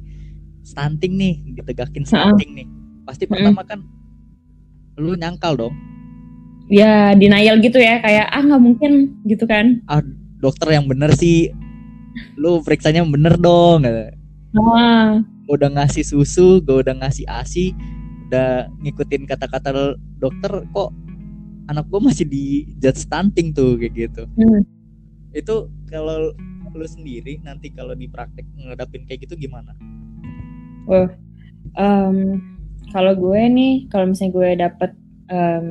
stunting 0.63 1.19
nih 1.19 1.43
ditegakin 1.59 2.07
stunting 2.07 2.55
uh 2.55 2.57
nih. 2.63 2.67
Pasti 3.03 3.27
pertama 3.27 3.67
kan 3.67 3.83
lu 4.95 5.13
nyangkal 5.19 5.59
dong. 5.59 5.75
Ya 6.71 7.11
denial 7.19 7.59
gitu 7.59 7.83
ya 7.83 7.99
kayak 7.99 8.31
ah 8.31 8.41
nggak 8.41 8.63
mungkin 8.63 9.19
gitu 9.27 9.43
kan. 9.43 9.83
Ah 9.91 9.99
dokter 10.39 10.71
yang 10.71 10.87
bener 10.87 11.11
sih. 11.19 11.51
Lu 12.39 12.63
periksanya 12.63 13.03
bener 13.03 13.35
dong 13.35 13.83
ah 14.55 15.19
udah 15.51 15.67
ngasih 15.67 16.07
susu 16.07 16.63
gue 16.63 16.79
udah 16.79 16.95
ngasih 17.03 17.27
asi 17.27 17.75
udah 18.31 18.71
ngikutin 18.81 19.27
kata-kata 19.27 19.99
dokter 20.17 20.63
kok 20.71 20.95
anak 21.65 21.85
gue 21.89 21.99
masih 22.01 22.25
di 22.27 22.45
judge 22.77 23.05
stunting 23.05 23.53
tuh 23.53 23.77
kayak 23.79 23.93
gitu 24.09 24.23
hmm. 24.37 24.61
itu 25.33 25.69
kalau 25.89 26.33
lu 26.75 26.85
sendiri 26.85 27.39
nanti 27.41 27.71
kalau 27.71 27.95
di 27.95 28.11
praktek 28.11 28.43
ngadapin 28.59 29.07
kayak 29.07 29.25
gitu 29.25 29.47
gimana? 29.47 29.71
Oh, 30.85 31.07
um, 31.79 32.43
kalau 32.91 33.15
gue 33.15 33.41
nih 33.49 33.73
kalau 33.89 34.11
misalnya 34.11 34.35
gue 34.35 34.49
dapet 34.59 34.91
um, 35.31 35.67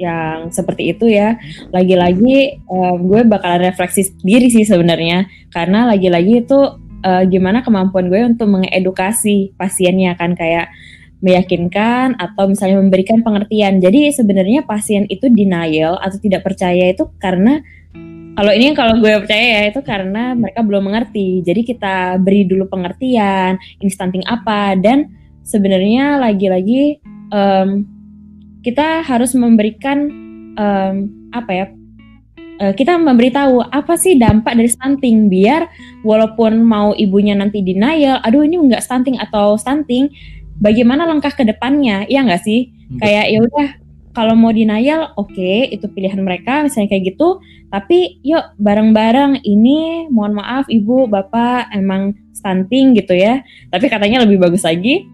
yang 0.00 0.50
seperti 0.50 0.96
itu 0.96 1.06
ya 1.12 1.38
lagi-lagi 1.70 2.64
um, 2.66 3.06
gue 3.06 3.22
bakal 3.28 3.62
refleksi 3.62 4.10
sendiri 4.10 4.50
sih 4.50 4.66
sebenarnya 4.66 5.28
karena 5.52 5.86
lagi-lagi 5.86 6.42
itu 6.42 6.58
uh, 7.06 7.22
gimana 7.28 7.62
kemampuan 7.62 8.10
gue 8.10 8.20
untuk 8.26 8.48
mengedukasi 8.50 9.54
pasiennya 9.54 10.18
kan 10.18 10.34
kayak 10.34 10.72
meyakinkan 11.24 12.16
atau 12.20 12.48
misalnya 12.48 12.80
memberikan 12.80 13.24
pengertian. 13.24 13.80
Jadi 13.80 14.12
sebenarnya 14.12 14.68
pasien 14.68 15.08
itu 15.08 15.32
denial 15.32 15.96
atau 15.96 16.18
tidak 16.20 16.44
percaya 16.44 16.92
itu 16.92 17.08
karena 17.16 17.60
kalau 18.36 18.52
ini 18.52 18.76
kalau 18.76 19.00
gue 19.00 19.16
percaya 19.24 19.44
ya 19.48 19.62
itu 19.72 19.80
karena 19.80 20.36
mereka 20.36 20.60
belum 20.60 20.92
mengerti. 20.92 21.40
Jadi 21.40 21.64
kita 21.64 22.20
beri 22.20 22.44
dulu 22.44 22.68
pengertian, 22.68 23.56
ini 23.80 23.88
stunting 23.88 24.24
apa 24.28 24.76
dan 24.76 25.08
sebenarnya 25.40 26.20
lagi-lagi 26.20 27.00
um, 27.32 27.88
kita 28.60 29.00
harus 29.00 29.32
memberikan 29.32 30.12
um, 30.58 30.94
apa 31.32 31.50
ya 31.54 31.66
uh, 32.60 32.72
kita 32.76 32.96
memberitahu 32.96 33.62
apa 33.72 33.94
sih 33.96 34.16
dampak 34.16 34.56
dari 34.56 34.68
stunting 34.68 35.28
biar 35.32 35.68
walaupun 36.04 36.60
mau 36.60 36.92
ibunya 36.96 37.32
nanti 37.36 37.60
denial, 37.60 38.20
aduh 38.20 38.44
ini 38.44 38.60
enggak 38.60 38.84
stunting 38.84 39.16
atau 39.20 39.56
stunting, 39.56 40.12
bagaimana 40.60 41.08
langkah 41.08 41.32
ke 41.32 41.44
depannya? 41.44 42.04
Ya 42.08 42.24
enggak 42.24 42.44
sih? 42.44 42.72
Hmm. 42.92 42.98
Kayak 43.02 43.24
ya 43.32 43.38
udah 43.44 43.68
kalau 44.16 44.32
mau 44.32 44.48
denial, 44.48 45.12
oke, 45.20 45.36
okay, 45.36 45.68
itu 45.76 45.92
pilihan 45.92 46.16
mereka 46.24 46.64
misalnya 46.64 46.88
kayak 46.88 47.12
gitu, 47.12 47.36
tapi 47.68 48.16
yuk 48.24 48.56
bareng-bareng 48.56 49.44
ini 49.44 50.08
mohon 50.08 50.40
maaf 50.40 50.64
ibu, 50.72 51.04
bapak 51.04 51.68
emang 51.76 52.16
stunting 52.32 52.96
gitu 52.96 53.12
ya. 53.12 53.44
Tapi 53.68 53.92
katanya 53.92 54.24
lebih 54.24 54.40
bagus 54.40 54.64
lagi 54.64 55.04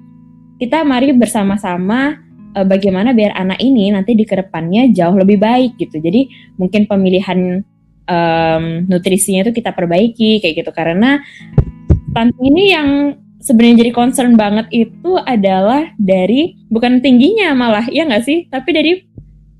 kita 0.62 0.86
mari 0.86 1.10
bersama-sama 1.10 2.22
uh, 2.54 2.62
bagaimana 2.62 3.10
biar 3.10 3.34
anak 3.34 3.58
ini 3.58 3.90
nanti 3.90 4.14
di 4.14 4.22
ke 4.22 4.38
depannya 4.38 4.94
jauh 4.94 5.18
lebih 5.18 5.42
baik 5.42 5.74
gitu. 5.74 5.98
Jadi 5.98 6.54
mungkin 6.54 6.86
pemilihan 6.86 7.66
um, 8.06 8.64
nutrisinya 8.86 9.42
itu 9.42 9.58
kita 9.58 9.74
perbaiki 9.74 10.38
kayak 10.38 10.62
gitu 10.62 10.70
karena 10.70 11.18
stunting 12.14 12.46
ini 12.54 12.64
yang 12.70 12.88
sebenarnya 13.42 13.84
jadi 13.84 13.92
concern 13.92 14.38
banget 14.38 14.70
itu 14.70 15.18
adalah 15.18 15.90
dari 15.98 16.56
bukan 16.70 17.02
tingginya 17.02 17.52
malah 17.52 17.84
ya 17.90 18.06
nggak 18.06 18.24
sih, 18.24 18.46
tapi 18.48 18.70
dari 18.70 18.92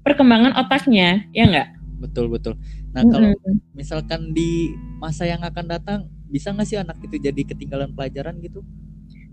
perkembangan 0.07 0.55
otaknya 0.55 1.27
ya 1.35 1.45
nggak? 1.51 1.69
Betul 1.99 2.31
betul. 2.31 2.55
Nah 2.95 3.03
kalau 3.05 3.35
mm 3.35 3.39
-hmm. 3.39 3.57
misalkan 3.75 4.31
di 4.31 4.73
masa 5.03 5.27
yang 5.27 5.43
akan 5.43 5.67
datang 5.67 6.01
bisa 6.31 6.55
nggak 6.55 6.67
sih 6.67 6.79
anak 6.79 6.97
itu 7.03 7.19
jadi 7.19 7.43
ketinggalan 7.43 7.91
pelajaran 7.93 8.39
gitu? 8.41 8.63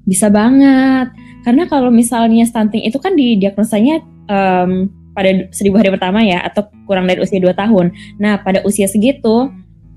Bisa 0.03 0.27
banget. 0.33 1.13
Karena 1.45 1.69
kalau 1.69 1.93
misalnya 1.93 2.43
stunting 2.43 2.83
itu 2.83 2.97
kan 2.97 3.13
didiagnosanya 3.13 4.01
um, 4.27 4.89
pada 5.13 5.51
seribu 5.51 5.77
hari 5.77 5.91
pertama 5.91 6.23
ya 6.23 6.39
atau 6.41 6.67
kurang 6.87 7.05
dari 7.05 7.19
usia 7.19 7.37
2 7.37 7.51
tahun. 7.53 7.91
Nah, 8.17 8.39
pada 8.39 8.63
usia 8.63 8.87
segitu 8.87 9.51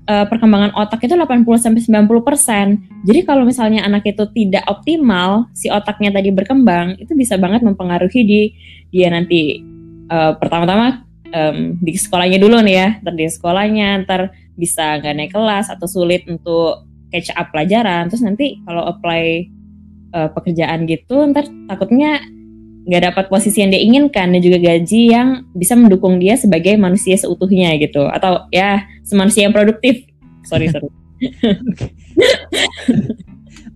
uh, 0.07 0.25
perkembangan 0.27 0.75
otak 0.75 1.03
itu 1.07 1.15
80 1.15 1.45
sampai 1.59 1.81
90%. 1.81 3.07
Jadi 3.07 3.19
kalau 3.23 3.43
misalnya 3.47 3.83
anak 3.87 4.07
itu 4.07 4.23
tidak 4.31 4.63
optimal, 4.67 5.47
si 5.55 5.67
otaknya 5.71 6.11
tadi 6.11 6.29
berkembang, 6.31 6.99
itu 6.99 7.11
bisa 7.15 7.39
banget 7.39 7.63
mempengaruhi 7.63 8.21
di 8.23 8.41
dia 8.93 9.09
nanti 9.09 9.63
uh, 10.11 10.35
pertama-tama 10.37 11.03
um, 11.33 11.79
di 11.79 11.95
sekolahnya 11.95 12.37
dulu 12.39 12.61
nih 12.61 12.75
ya, 12.75 12.87
ntar 13.01 13.13
di 13.15 13.25
sekolahnya, 13.27 13.87
ntar 14.05 14.21
bisa 14.53 15.01
nggak 15.01 15.13
naik 15.17 15.31
kelas 15.33 15.73
atau 15.73 15.87
sulit 15.89 16.27
untuk 16.29 16.85
catch 17.09 17.33
up 17.33 17.49
pelajaran. 17.49 18.07
Terus 18.11 18.23
nanti 18.23 18.61
kalau 18.63 18.85
apply 18.85 19.49
uh, 20.13 20.29
pekerjaan 20.31 20.85
gitu 20.85 21.25
ntar 21.31 21.49
takutnya 21.67 22.21
nggak 22.83 23.03
dapat 23.11 23.25
posisi 23.31 23.63
yang 23.63 23.71
dia 23.71 23.79
inginkan 23.79 24.35
dan 24.35 24.41
juga 24.43 24.59
gaji 24.59 25.01
yang 25.11 25.47
bisa 25.55 25.73
mendukung 25.79 26.19
dia 26.19 26.35
sebagai 26.35 26.75
manusia 26.75 27.15
seutuhnya 27.15 27.75
gitu. 27.79 28.03
Atau 28.11 28.47
ya 28.51 28.83
semanusia 29.07 29.47
yang 29.47 29.55
produktif. 29.55 30.03
Sorry 30.43 30.67
sorry. 30.67 30.91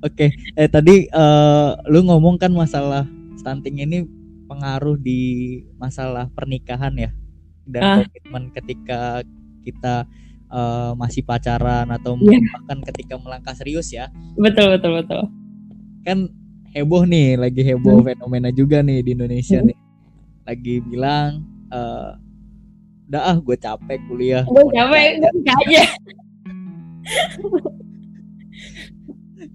Oke. 0.04 0.30
Okay. 0.30 0.30
eh 0.60 0.68
tadi 0.68 1.08
uh, 1.10 1.80
lu 1.88 2.04
ngomong 2.06 2.38
kan 2.38 2.52
masalah 2.52 3.08
stunting 3.40 3.82
ini 3.82 4.04
pengaruh 4.48 5.00
di 5.00 5.64
masalah 5.80 6.28
pernikahan 6.36 6.94
ya? 6.96 7.10
Dan 7.68 7.82
ah. 7.84 7.98
komitmen 8.04 8.44
ketika 8.52 9.24
kita 9.64 10.08
uh, 10.52 10.96
masih 10.96 11.24
pacaran 11.24 11.88
atau 11.92 12.16
yeah. 12.24 12.40
bahkan 12.56 12.80
ketika 12.92 13.16
melangkah 13.20 13.56
serius 13.56 13.92
ya? 13.92 14.12
Betul 14.40 14.76
betul 14.76 15.04
betul. 15.04 15.22
Kan 16.04 16.32
heboh 16.78 17.04
nih, 17.04 17.36
lagi 17.36 17.62
heboh 17.66 18.06
fenomena 18.06 18.50
juga 18.54 18.86
nih 18.86 19.02
di 19.02 19.12
Indonesia 19.18 19.60
nih. 19.60 19.78
Lagi 20.46 20.76
bilang 20.86 21.42
eh 21.74 22.12
udah 23.08 23.22
ah 23.24 23.38
gue 23.40 23.56
capek 23.56 24.00
kuliah. 24.06 24.44
Gue 24.46 24.64
capek, 24.70 25.18
nikah." 25.18 25.32
gue 25.34 25.54
aja. 25.74 25.84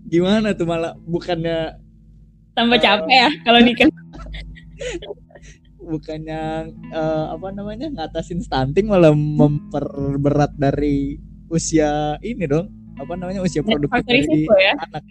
Gimana 0.08 0.52
tuh 0.52 0.66
malah 0.68 0.92
bukannya 1.04 1.78
Tambah 2.52 2.76
Eh. 2.76 2.82
capek 2.84 3.16
ya 3.16 3.30
kalau 3.48 3.60
nikah. 3.64 3.88
bukannya 5.82 6.68
eh, 6.92 7.24
apa 7.32 7.48
namanya 7.50 7.86
ngatasin 7.90 8.38
stunting 8.38 8.86
malah 8.86 9.10
memperberat 9.12 10.54
dari 10.54 11.18
usia 11.48 12.14
ini 12.22 12.46
dong 12.46 12.70
apa 12.94 13.18
namanya 13.18 13.42
usia 13.42 13.66
produktif 13.66 13.98
dari 14.06 14.46
ya. 14.46 14.74
anak 14.78 15.02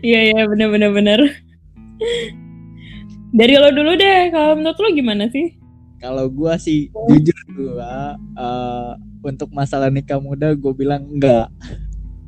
Iya 0.00 0.20
iya 0.32 0.40
bener 0.44 0.68
bener 0.70 0.90
bener. 0.90 1.20
Dari 3.30 3.54
lo 3.54 3.68
dulu 3.68 3.92
deh, 3.94 4.32
kalau 4.32 4.56
menurut 4.56 4.78
lo 4.78 4.88
gimana 4.92 5.28
sih? 5.28 5.54
kalau 5.96 6.28
gua 6.28 6.60
sih 6.60 6.92
jujur 7.08 7.36
gua 7.56 8.14
eh, 8.16 8.90
untuk 9.24 9.48
masalah 9.48 9.88
nikah 9.88 10.20
muda 10.20 10.52
gue 10.52 10.72
bilang 10.72 11.08
enggak 11.08 11.48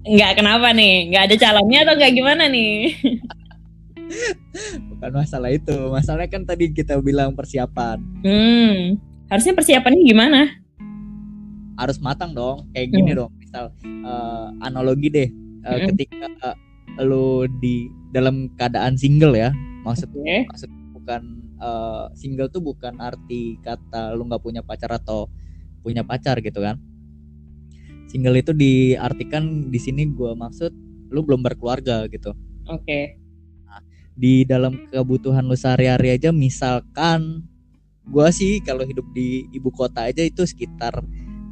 Enggak 0.02 0.40
kenapa 0.40 0.72
nih? 0.72 1.12
Enggak 1.12 1.22
ada 1.28 1.36
calonnya 1.36 1.78
atau 1.84 1.94
enggak 1.94 2.12
gimana 2.16 2.42
nih? 2.48 2.96
bukan 4.88 5.10
masalah 5.12 5.52
itu 5.52 5.76
masalahnya 5.92 6.32
kan 6.32 6.42
tadi 6.42 6.72
kita 6.72 6.96
bilang 6.98 7.36
persiapan 7.36 8.00
Hmm, 8.24 8.96
harusnya 9.28 9.52
persiapannya 9.52 10.02
gimana? 10.02 10.40
harus 11.76 12.00
matang 12.00 12.32
dong 12.32 12.66
kayak 12.72 12.88
gini 12.90 13.14
dong 13.14 13.30
misal 13.36 13.68
eh, 13.84 14.46
analogi 14.58 15.08
deh 15.08 15.28
Hmm. 15.76 15.88
ketika 15.92 16.26
eh, 16.98 17.04
lu 17.04 17.44
di 17.60 17.92
dalam 18.10 18.50
keadaan 18.56 18.96
single 18.96 19.36
ya 19.36 19.50
maksud 19.84 20.08
Oke. 20.12 20.48
maksud 20.48 20.70
bukan 20.96 21.22
eh, 21.60 22.04
single 22.16 22.48
tuh 22.48 22.62
bukan 22.64 22.96
arti 22.98 23.60
kata 23.60 24.16
lu 24.16 24.26
nggak 24.26 24.42
punya 24.42 24.62
pacar 24.64 24.90
atau 24.96 25.28
punya 25.84 26.02
pacar 26.02 26.40
gitu 26.40 26.64
kan 26.64 26.80
single 28.08 28.36
itu 28.40 28.56
diartikan 28.56 29.68
di 29.68 29.78
sini 29.78 30.08
gua 30.08 30.32
maksud 30.32 30.72
lu 31.08 31.20
belum 31.24 31.44
berkeluarga 31.44 32.08
gitu 32.08 32.32
Oke. 32.68 33.16
di 34.18 34.42
dalam 34.42 34.90
kebutuhan 34.90 35.46
lu 35.46 35.54
sehari-hari 35.54 36.10
aja 36.18 36.34
misalkan 36.34 37.46
gua 38.08 38.34
sih 38.34 38.58
kalau 38.64 38.82
hidup 38.82 39.06
di 39.14 39.46
ibu 39.54 39.70
kota 39.70 40.10
aja 40.10 40.26
itu 40.26 40.42
sekitar 40.42 41.04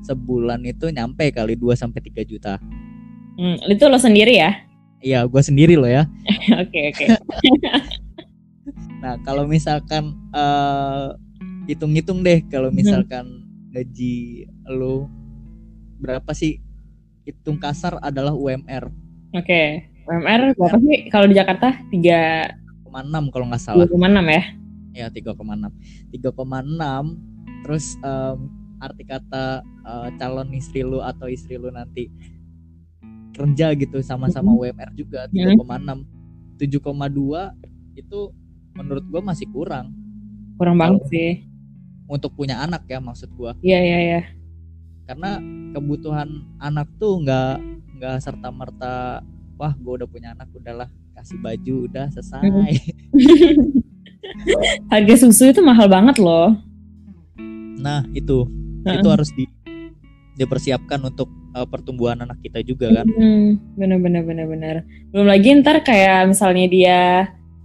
sebulan 0.07 0.63
itu 0.63 0.87
nyampe 0.95 1.35
kali 1.35 1.59
2 1.59 1.75
sampai 1.75 1.99
3 1.99 2.23
juta. 2.23 2.63
Hmm, 3.37 3.57
itu 3.69 3.85
lo 3.85 4.01
sendiri 4.01 4.41
ya? 4.41 4.65
Iya, 5.05 5.29
gua 5.29 5.45
sendiri 5.45 5.77
loh 5.77 5.89
ya. 5.89 6.09
Oke 6.63 6.93
oke. 6.93 7.05
Nah, 8.97 9.23
kalau 9.23 9.47
misalkan 9.47 10.19
eh, 10.35 11.15
hitung-hitung 11.71 12.27
deh 12.27 12.43
kalau 12.51 12.75
misalkan 12.75 13.47
gaji 13.71 14.49
lu 14.67 15.07
berapa 16.03 16.33
sih? 16.35 16.59
Hitung 17.23 17.59
kasar 17.59 17.99
adalah 18.03 18.35
UMR 18.35 18.91
Oke. 19.35 19.87
UMR 20.07 20.55
berapa 20.55 20.79
sih 20.79 21.11
kalau 21.11 21.27
di 21.27 21.35
Jakarta? 21.39 21.75
3,6 21.91 22.87
6 22.91 23.35
kalau 23.35 23.47
nggak 23.51 23.63
salah. 23.63 23.87
ya? 23.87 24.43
Ya 24.95 25.07
3,6 25.11 25.39
3,6 26.11 26.27
Terus 27.67 27.87
em, 28.03 28.39
arti 28.79 29.03
kata 29.07 29.61
eh, 29.63 30.09
calon 30.19 30.51
istri 30.55 30.87
lu 30.87 31.03
atau 31.03 31.27
istri 31.27 31.59
lu 31.59 31.71
nanti 31.71 32.07
kerja 33.37 33.67
gitu 33.73 34.01
sama-sama 34.01 34.51
Mhm. 34.51 34.59
UMR 34.59 34.91
juga 34.93 35.21
3,6 35.29 36.03
7,2 36.57 37.53
itu 37.95 38.33
menurut 38.73 39.05
gua 39.07 39.21
masih 39.23 39.47
kurang 39.47 39.93
Kurang 40.57 40.77
banget 40.77 41.03
sih. 41.07 41.33
untuk 42.07 42.33
punya 42.33 42.59
anak 42.59 42.85
ya 42.85 42.97
maksud 42.99 43.29
gua 43.31 43.53
Iya 43.61 43.79
iya 43.79 43.99
iya. 44.01 44.21
karena 45.05 45.37
kebutuhan 45.71 46.29
anak 46.57 46.89
tuh 46.97 47.21
nggak 47.21 47.55
nggak 47.95 48.17
serta 48.19 48.49
merta 48.49 49.21
wah 49.55 49.73
gua 49.75 49.97
udah 49.97 50.09
punya 50.09 50.33
anak 50.33 50.49
udahlah 50.51 50.89
kasih 51.13 51.37
baju 51.37 51.75
udah 51.87 52.07
selesai 52.11 52.43
Harga 54.87 55.15
susu 55.17 55.47
itu 55.47 55.61
mahal 55.61 55.87
banget 55.87 56.19
loh. 56.19 56.57
nah 57.77 58.03
itu 58.11 58.43
itu 58.83 59.09
harus 59.09 59.31
di 59.31 59.47
dipersiapkan 60.35 60.99
untuk 61.05 61.31
eh, 61.57 61.67
pertumbuhan 61.67 62.21
anak 62.21 62.39
kita 62.45 62.61
juga 62.61 62.93
kan 62.93 63.07
Hmm, 63.09 63.57
bener 63.81 63.99
bener 63.99 64.23
bener 64.23 64.47
bener. 64.47 64.75
Belum 65.11 65.27
lagi 65.27 65.49
ntar 65.65 65.81
kayak 65.81 66.29
misalnya 66.29 66.67
dia 66.69 67.01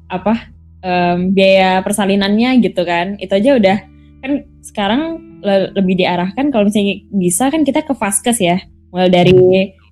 apa 0.07 0.47
em, 0.81 1.35
biaya 1.35 1.83
persalinannya 1.83 2.63
gitu 2.63 2.81
kan, 2.87 3.19
itu 3.19 3.31
aja 3.31 3.51
udah 3.59 3.77
kan 4.21 4.31
sekarang 4.63 5.01
le- 5.41 5.71
lebih 5.75 5.99
diarahkan 5.99 6.53
kalau 6.53 6.69
misalnya 6.69 7.01
bisa 7.11 7.49
kan 7.51 7.61
kita 7.67 7.81
ke 7.83 7.93
vaskes 7.93 8.37
ya, 8.39 8.57
mulai 8.93 9.09
dari 9.09 9.35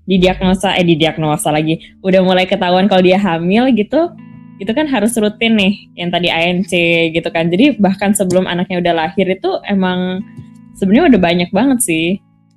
didiagnosa 0.09 0.73
eh 0.73 0.85
didiagnosa 0.85 1.53
lagi, 1.53 1.77
udah 2.01 2.21
mulai 2.25 2.49
ketahuan 2.49 2.89
kalau 2.89 3.05
dia 3.05 3.21
hamil 3.21 3.69
gitu, 3.77 4.09
itu 4.57 4.71
kan 4.73 4.89
harus 4.89 5.13
rutin 5.15 5.55
nih 5.55 5.73
yang 5.95 6.09
tadi 6.09 6.27
ANC 6.33 6.71
gitu 7.13 7.29
kan. 7.29 7.47
Jadi 7.53 7.77
bahkan 7.77 8.12
sebelum 8.17 8.49
anaknya 8.49 8.81
udah 8.81 8.93
lahir 9.05 9.25
itu 9.29 9.49
emang 9.69 10.25
sebenarnya 10.75 11.15
udah 11.15 11.21
banyak 11.21 11.49
banget 11.53 11.79
sih 11.85 12.05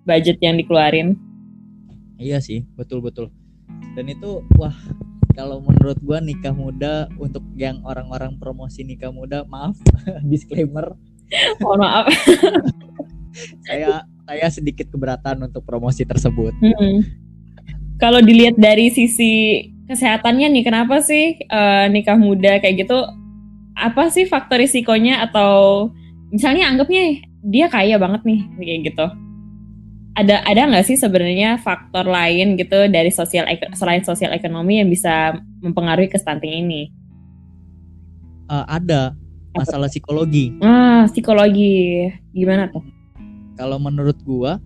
budget 0.09 0.41
yang 0.43 0.59
dikeluarin. 0.59 1.15
Iya 2.23 2.39
sih, 2.39 2.63
betul 2.79 3.03
betul. 3.03 3.35
Dan 3.99 4.07
itu 4.07 4.47
wah 4.55 4.75
kalau 5.35 5.59
menurut 5.59 5.99
gua 6.07 6.23
nikah 6.23 6.55
muda 6.55 7.11
untuk 7.19 7.43
yang 7.59 7.83
orang-orang 7.83 8.39
promosi 8.39 8.87
nikah 8.87 9.11
muda, 9.11 9.43
maaf 9.51 9.75
disclaimer, 10.31 10.95
Mohon 11.61 11.79
maaf. 11.83 12.07
saya 13.67 14.05
saya 14.29 14.47
sedikit 14.53 14.93
keberatan 14.93 15.41
untuk 15.49 15.65
promosi 15.65 16.05
tersebut. 16.05 16.53
Mm-mm. 16.61 17.03
Kalau 17.97 18.21
dilihat 18.21 18.59
dari 18.59 18.93
sisi 18.93 19.65
kesehatannya 19.89 20.53
nih, 20.53 20.65
kenapa 20.65 21.01
sih 21.01 21.41
eh, 21.41 21.85
nikah 21.89 22.19
muda 22.19 22.61
kayak 22.61 22.87
gitu? 22.87 22.99
Apa 23.73 24.13
sih 24.13 24.29
faktor 24.29 24.61
risikonya 24.61 25.25
atau 25.25 25.89
misalnya 26.29 26.69
anggapnya 26.69 27.25
dia 27.43 27.67
kaya 27.73 27.97
banget 27.97 28.23
nih 28.23 28.41
kayak 28.61 28.81
gitu? 28.93 29.07
Ada 30.13 30.45
ada 30.45 30.69
nggak 30.69 30.85
sih 30.85 31.01
sebenarnya 31.01 31.57
faktor 31.57 32.05
lain 32.05 32.61
gitu 32.61 32.85
dari 32.93 33.09
sosial 33.09 33.49
selain 33.73 34.05
sosial 34.05 34.37
ekonomi 34.37 34.77
yang 34.85 34.93
bisa 34.93 35.41
mempengaruhi 35.65 36.13
ke 36.13 36.21
stunting 36.21 36.69
ini? 36.69 36.93
Eh, 38.53 38.67
ada 38.69 39.17
masalah 39.57 39.89
psikologi. 39.89 40.53
Ah, 40.61 41.09
psikologi 41.09 42.09
gimana 42.37 42.69
tuh? 42.69 42.85
Kalau 43.57 43.81
menurut 43.81 44.21
gua 44.21 44.61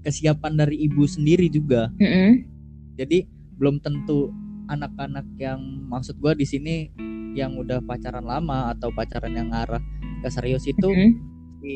kesiapan 0.00 0.56
dari 0.56 0.80
ibu 0.80 1.04
sendiri 1.04 1.52
juga. 1.52 1.92
Mm-mm. 2.00 2.44
Jadi 2.96 3.28
belum 3.60 3.84
tentu 3.84 4.32
anak-anak 4.72 5.28
yang 5.36 5.60
maksud 5.92 6.16
gua 6.16 6.32
di 6.32 6.48
sini 6.48 6.88
yang 7.36 7.60
udah 7.60 7.84
pacaran 7.84 8.24
lama 8.24 8.72
atau 8.72 8.88
pacaran 8.96 9.36
yang 9.36 9.52
arah 9.52 9.84
ke 10.24 10.28
serius 10.32 10.64
itu 10.64 10.88
Mm-mm. 10.88 11.10
si 11.60 11.72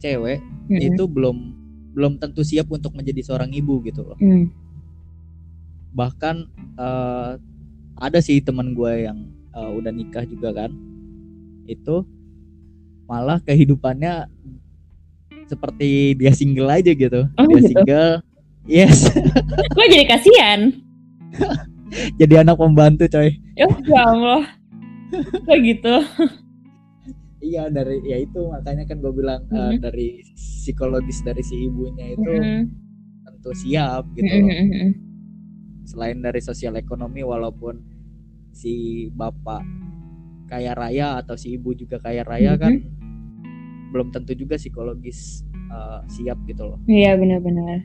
cewek 0.00 0.40
Mm-mm. 0.72 0.80
itu 0.80 1.04
belum 1.04 1.63
belum 1.94 2.18
tentu 2.18 2.42
siap 2.42 2.66
untuk 2.68 2.92
menjadi 2.92 3.22
seorang 3.22 3.50
ibu 3.50 3.78
gitu 3.80 4.02
loh. 4.04 4.18
Mm. 4.18 4.50
bahkan 5.90 6.50
eh, 6.74 7.32
ada 7.96 8.18
sih 8.18 8.38
teman 8.38 8.74
gue 8.74 9.06
yang 9.06 9.18
eh, 9.48 9.70
udah 9.72 9.88
nikah 9.88 10.26
juga 10.26 10.50
kan 10.52 10.74
itu 11.64 12.02
malah 13.04 13.38
kehidupannya 13.38 14.26
seperti 15.44 15.88
dia 16.14 16.32
single 16.32 16.66
aja 16.66 16.90
gitu 16.90 17.30
Oh, 17.30 17.46
dia 17.46 17.56
gitu? 17.56 17.68
single 17.70 18.10
yes 18.66 19.06
Gue 19.76 19.86
jadi 19.86 20.06
kasihan. 20.08 20.60
jadi 22.20 22.42
anak 22.42 22.56
pembantu 22.56 23.06
coy 23.06 23.30
Ya 23.54 23.70
Allah. 24.02 24.50
Kok 25.14 25.58
gitu? 25.62 25.94
iya 27.44 27.68
dari 27.68 28.02
ya 28.02 28.18
itu 28.18 28.40
makanya 28.44 28.82
kan 28.82 28.98
gue 28.98 29.12
bilang 29.12 29.46
eh, 29.46 29.70
Mhm. 29.70 29.78
dari 29.78 30.08
psikologis 30.64 31.20
dari 31.20 31.44
si 31.44 31.68
ibunya 31.68 32.16
itu 32.16 32.24
Mm-mm. 32.24 32.64
tentu 33.28 33.52
siap 33.52 34.08
gitu 34.16 34.32
loh. 34.32 34.48
Mm-mm. 34.48 34.90
selain 35.84 36.16
dari 36.24 36.40
sosial 36.40 36.80
ekonomi 36.80 37.20
walaupun 37.20 37.76
si 38.56 39.06
bapak 39.12 39.60
kaya 40.48 40.72
raya 40.72 41.20
atau 41.20 41.36
si 41.36 41.60
ibu 41.60 41.76
juga 41.76 42.00
kaya 42.00 42.24
raya 42.24 42.56
kan 42.56 42.80
belum 43.92 44.08
tentu 44.08 44.32
juga 44.32 44.56
psikologis 44.56 45.44
uh, 45.68 46.00
siap 46.08 46.40
gitu 46.48 46.64
loh 46.64 46.80
Iya 46.88 47.20
benar-benar. 47.20 47.84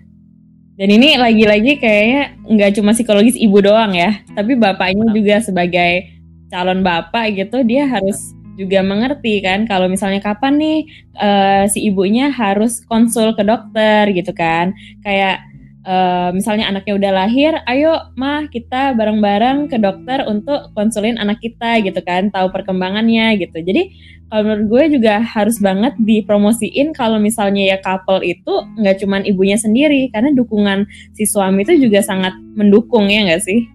Dan 0.79 0.95
ini 0.95 1.19
lagi-lagi 1.19 1.75
kayaknya 1.75 2.39
nggak 2.47 2.79
cuma 2.79 2.95
psikologis 2.95 3.35
ibu 3.35 3.59
doang 3.59 3.91
ya, 3.91 4.23
tapi 4.31 4.55
bapaknya 4.55 5.11
juga 5.11 5.43
sebagai 5.43 6.07
calon 6.47 6.79
bapak 6.87 7.35
gitu 7.35 7.59
dia 7.67 7.83
harus 7.83 8.31
juga 8.59 8.83
mengerti 8.83 9.39
kan 9.39 9.63
kalau 9.63 9.87
misalnya 9.87 10.19
kapan 10.19 10.59
nih 10.59 10.79
eh, 11.15 11.63
si 11.71 11.87
ibunya 11.87 12.27
harus 12.27 12.83
konsul 12.83 13.31
ke 13.31 13.47
dokter 13.47 14.11
gitu 14.11 14.35
kan, 14.35 14.75
kayak 14.99 15.39
uh, 15.87 16.29
misalnya 16.35 16.67
anaknya 16.67 16.93
udah 16.95 17.11
lahir, 17.25 17.51
ayo 17.65 18.13
mah 18.19 18.45
kita 18.51 18.93
bareng-bareng 18.93 19.71
ke 19.71 19.77
dokter 19.79 20.25
untuk 20.27 20.73
konsulin 20.75 21.17
anak 21.17 21.39
kita 21.39 21.79
gitu 21.81 21.99
kan, 22.03 22.29
tahu 22.33 22.51
perkembangannya 22.51 23.39
gitu. 23.39 23.57
Jadi 23.63 23.95
kalau 24.29 24.45
menurut 24.45 24.65
gue 24.69 24.83
juga 24.99 25.25
harus 25.25 25.57
banget 25.57 25.97
dipromosiin 25.97 26.93
kalau 26.93 27.17
misalnya 27.17 27.65
ya 27.65 27.77
couple 27.81 28.21
itu 28.21 28.53
nggak 28.77 29.01
cuman 29.01 29.25
ibunya 29.25 29.57
sendiri, 29.57 30.11
karena 30.13 30.29
dukungan 30.35 30.85
si 31.17 31.25
suami 31.25 31.65
itu 31.65 31.89
juga 31.89 32.05
sangat 32.05 32.37
mendukung 32.53 33.09
ya 33.09 33.25
nggak 33.25 33.41
sih? 33.41 33.65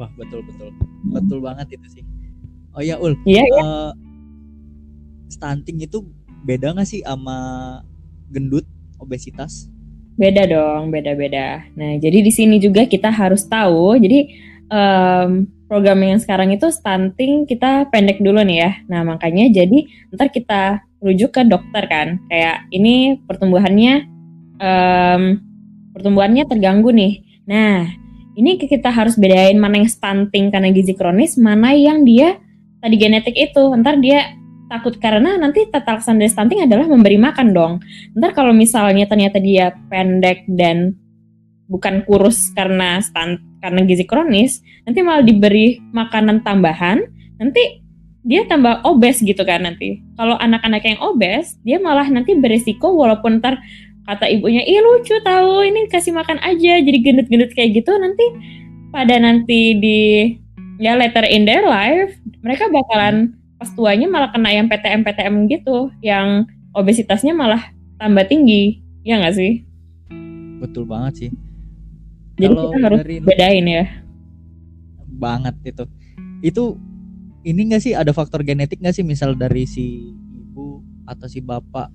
Wah 0.00 0.10
betul 0.16 0.42
betul 0.48 0.72
betul 1.12 1.38
banget 1.44 1.76
itu 1.78 2.00
sih. 2.00 2.02
Oh 2.74 2.82
ya 2.82 2.98
ul. 2.98 3.14
Iya. 3.22 3.44
iya. 3.46 3.62
Uh, 3.62 3.90
stunting 5.34 5.82
itu 5.82 6.06
beda 6.46 6.70
nggak 6.78 6.86
sih 6.86 7.02
sama 7.02 7.36
gendut 8.30 8.62
obesitas? 9.02 9.66
Beda 10.14 10.46
dong, 10.46 10.94
beda-beda. 10.94 11.66
Nah, 11.74 11.98
jadi 11.98 12.22
di 12.22 12.30
sini 12.30 12.62
juga 12.62 12.86
kita 12.86 13.10
harus 13.10 13.42
tahu. 13.50 13.98
Jadi 13.98 14.30
um, 14.70 15.50
program 15.66 15.98
yang 16.06 16.22
sekarang 16.22 16.54
itu 16.54 16.70
stunting 16.70 17.50
kita 17.50 17.90
pendek 17.90 18.22
dulu 18.22 18.38
nih 18.46 18.58
ya. 18.62 18.70
Nah, 18.86 19.02
makanya 19.02 19.50
jadi 19.50 19.90
ntar 20.14 20.30
kita 20.30 20.86
rujuk 21.02 21.34
ke 21.34 21.42
dokter 21.42 21.82
kan. 21.90 22.22
Kayak 22.30 22.62
ini 22.70 23.18
pertumbuhannya 23.26 24.06
um, 24.62 25.22
pertumbuhannya 25.98 26.46
terganggu 26.46 26.94
nih. 26.94 27.42
Nah, 27.50 27.90
ini 28.38 28.54
kita 28.54 28.94
harus 28.94 29.18
bedain 29.18 29.58
mana 29.58 29.82
yang 29.82 29.90
stunting 29.90 30.54
karena 30.54 30.70
gizi 30.70 30.94
kronis, 30.94 31.34
mana 31.34 31.74
yang 31.74 32.06
dia 32.06 32.38
tadi 32.78 32.94
genetik 32.94 33.34
itu. 33.34 33.64
Ntar 33.82 33.98
dia 33.98 34.30
takut 34.68 34.96
karena 34.96 35.36
nanti 35.36 35.68
tata 35.68 36.00
laksana 36.00 36.24
dari 36.24 36.30
stunting 36.32 36.60
adalah 36.64 36.88
memberi 36.88 37.20
makan 37.20 37.52
dong. 37.52 37.72
Ntar 38.16 38.32
kalau 38.32 38.56
misalnya 38.56 39.04
ternyata 39.04 39.38
dia 39.38 39.76
pendek 39.92 40.48
dan 40.48 40.96
bukan 41.68 42.04
kurus 42.04 42.52
karena 42.52 43.00
stunt 43.00 43.40
karena 43.64 43.80
gizi 43.88 44.04
kronis, 44.04 44.60
nanti 44.84 45.00
malah 45.00 45.24
diberi 45.24 45.80
makanan 45.92 46.44
tambahan, 46.44 47.00
nanti 47.40 47.80
dia 48.24 48.44
tambah 48.44 48.84
obes 48.84 49.20
gitu 49.24 49.40
kan 49.44 49.64
nanti. 49.64 50.00
Kalau 50.16 50.36
anak-anak 50.36 50.84
yang 50.84 51.00
obes, 51.00 51.56
dia 51.64 51.80
malah 51.80 52.08
nanti 52.08 52.36
beresiko 52.36 52.92
walaupun 52.92 53.40
ntar 53.40 53.60
kata 54.04 54.28
ibunya, 54.28 54.60
ih 54.64 54.84
lucu 54.84 55.16
tahu 55.24 55.64
ini 55.64 55.88
kasih 55.88 56.12
makan 56.12 56.36
aja 56.44 56.76
jadi 56.80 56.98
gendut-gendut 57.00 57.56
kayak 57.56 57.80
gitu 57.80 57.92
nanti 57.96 58.24
pada 58.92 59.16
nanti 59.16 59.80
di 59.80 60.00
ya 60.76 60.92
later 60.92 61.24
in 61.24 61.48
their 61.48 61.64
life 61.64 62.12
mereka 62.44 62.68
bakalan 62.68 63.32
pas 63.64 63.72
tuanya 63.72 64.04
malah 64.12 64.28
kena 64.28 64.52
yang 64.52 64.68
PTM 64.68 65.00
PTM 65.08 65.34
gitu 65.48 65.88
yang 66.04 66.44
obesitasnya 66.76 67.32
malah 67.32 67.72
tambah 67.96 68.28
tinggi. 68.28 68.84
Ya 69.00 69.16
nggak 69.16 69.40
sih? 69.40 69.64
Betul 70.60 70.84
banget 70.84 71.12
sih. 71.16 71.30
Jadi 72.36 72.52
Kalau 72.52 72.68
kita 72.68 72.76
harus 72.84 73.00
dari... 73.00 73.16
bedain 73.24 73.64
ya. 73.64 73.84
Banget 75.16 75.56
itu. 75.64 75.88
Itu 76.44 76.76
ini 77.40 77.72
nggak 77.72 77.80
sih? 77.88 77.96
Ada 77.96 78.12
faktor 78.12 78.44
genetik 78.44 78.84
nggak 78.84 79.00
sih? 79.00 79.00
Misal 79.00 79.32
dari 79.32 79.64
si 79.64 80.12
ibu 80.12 80.84
atau 81.08 81.24
si 81.24 81.40
bapak 81.40 81.88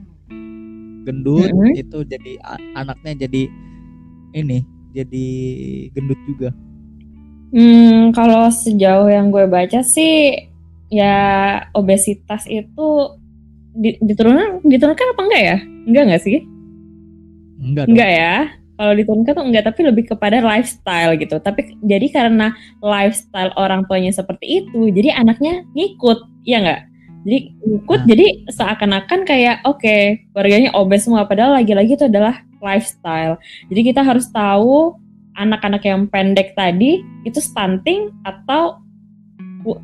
gendut 1.06 1.54
mm 1.54 1.54
-hmm. 1.54 1.82
itu 1.86 2.02
jadi 2.02 2.34
anaknya 2.74 3.30
jadi 3.30 3.46
ini 4.34 4.66
jadi 4.98 5.28
gendut 5.94 6.18
juga. 6.26 6.50
Hmm 7.54 8.10
kalau 8.18 8.50
sejauh 8.50 9.06
yang 9.06 9.30
gue 9.30 9.46
baca 9.46 9.86
sih 9.86 10.50
ya 10.90 11.18
obesitas 11.78 12.46
itu 12.50 13.18
diturunkan 13.80 14.66
diturunkan 14.66 15.08
apa 15.16 15.22
enggak 15.24 15.44
ya? 15.44 15.58
Enggak 15.86 16.04
enggak 16.10 16.24
sih? 16.26 16.38
Enggak. 17.62 17.86
Dong. 17.86 17.94
Enggak 17.96 18.12
ya. 18.12 18.36
Kalau 18.80 18.94
diturunkan 18.96 19.34
tuh 19.36 19.46
enggak, 19.46 19.64
tapi 19.68 19.80
lebih 19.84 20.04
kepada 20.08 20.40
lifestyle 20.40 21.14
gitu. 21.20 21.36
Tapi 21.44 21.76
jadi 21.84 22.08
karena 22.10 22.56
lifestyle 22.80 23.52
orang 23.60 23.84
tuanya 23.92 24.16
seperti 24.16 24.64
itu, 24.64 24.88
jadi 24.92 25.20
anaknya 25.20 25.68
ngikut, 25.76 26.20
ya 26.48 26.64
enggak? 26.64 26.82
Jadi 27.28 27.38
ngikut, 27.60 28.00
nah. 28.00 28.08
jadi 28.08 28.26
seakan-akan 28.48 29.20
kayak 29.28 29.60
oke, 29.68 29.84
okay, 29.84 30.24
keluarganya 30.32 30.72
obes 30.72 31.04
semua 31.04 31.28
padahal 31.28 31.60
lagi-lagi 31.60 32.00
itu 32.00 32.08
adalah 32.08 32.40
lifestyle. 32.64 33.36
Jadi 33.68 33.82
kita 33.92 34.00
harus 34.00 34.32
tahu 34.32 34.96
anak-anak 35.36 35.84
yang 35.84 36.08
pendek 36.08 36.56
tadi 36.56 37.04
itu 37.28 37.40
stunting 37.44 38.16
atau 38.24 38.80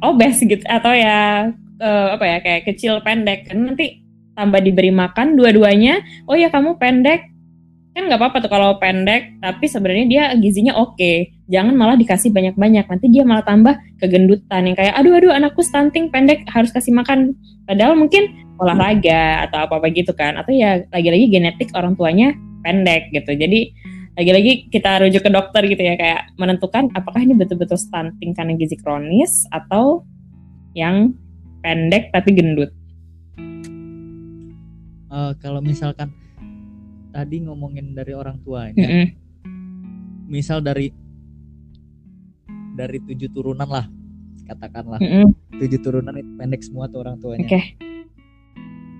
obes 0.02 0.42
gitu. 0.42 0.64
Atau 0.66 0.94
ya 0.96 1.52
uh, 1.82 2.08
apa 2.16 2.26
ya 2.26 2.38
kayak 2.42 2.62
kecil 2.72 3.02
pendek. 3.06 3.52
Kan 3.52 3.74
nanti 3.74 4.02
tambah 4.36 4.60
diberi 4.62 4.92
makan 4.92 5.38
dua-duanya. 5.38 6.02
Oh 6.30 6.38
ya 6.38 6.50
kamu 6.50 6.80
pendek. 6.80 7.32
Kan 7.96 8.12
nggak 8.12 8.20
apa-apa 8.20 8.44
tuh 8.44 8.52
kalau 8.52 8.76
pendek 8.76 9.40
tapi 9.40 9.66
sebenarnya 9.72 10.06
dia 10.06 10.24
gizinya 10.36 10.76
oke. 10.76 11.32
Jangan 11.48 11.74
malah 11.78 11.96
dikasih 11.96 12.34
banyak-banyak. 12.34 12.86
Nanti 12.90 13.08
dia 13.08 13.24
malah 13.24 13.46
tambah 13.48 13.76
kegendutan 14.02 14.68
yang 14.68 14.76
kayak 14.76 14.94
aduh 15.00 15.16
aduh 15.16 15.32
anakku 15.32 15.64
stunting 15.64 16.12
pendek 16.12 16.44
harus 16.52 16.76
kasih 16.76 16.92
makan. 16.92 17.34
Padahal 17.64 17.96
mungkin 17.96 18.30
olahraga 18.60 19.48
atau 19.48 19.64
apa 19.68 19.80
apa 19.80 19.88
gitu 19.96 20.12
kan. 20.12 20.36
Atau 20.36 20.52
ya 20.52 20.84
lagi-lagi 20.92 21.32
genetik 21.32 21.72
orang 21.72 21.96
tuanya 21.96 22.36
pendek 22.66 23.14
gitu. 23.16 23.32
Jadi 23.32 23.72
lagi-lagi 24.16 24.72
kita 24.72 25.04
rujuk 25.04 25.28
ke 25.28 25.32
dokter 25.32 25.68
gitu 25.68 25.84
ya 25.84 26.00
kayak 26.00 26.32
menentukan 26.40 26.88
apakah 26.96 27.20
ini 27.20 27.36
betul-betul 27.36 27.76
stunting 27.76 28.32
karena 28.32 28.56
gizi 28.56 28.80
kronis 28.80 29.44
atau 29.52 30.08
yang 30.72 31.12
pendek 31.60 32.16
tapi 32.16 32.32
gendut. 32.32 32.72
Uh, 35.12 35.32
kalau 35.40 35.60
misalkan 35.60 36.12
tadi 37.12 37.44
ngomongin 37.44 37.96
dari 37.96 38.12
orang 38.16 38.40
tuanya, 38.44 38.76
mm 38.76 38.88
-hmm. 38.88 39.06
misal 40.28 40.60
dari 40.60 40.92
dari 42.76 43.00
tujuh 43.00 43.32
turunan 43.32 43.68
lah, 43.68 43.88
katakanlah 44.48 45.00
mm 45.00 45.08
-hmm. 45.08 45.28
tujuh 45.60 45.80
turunan 45.80 46.16
itu 46.20 46.32
pendek 46.36 46.62
semua 46.64 46.88
tuh 46.92 47.04
orang 47.04 47.20
tuanya. 47.20 47.48
Okay. 47.48 47.80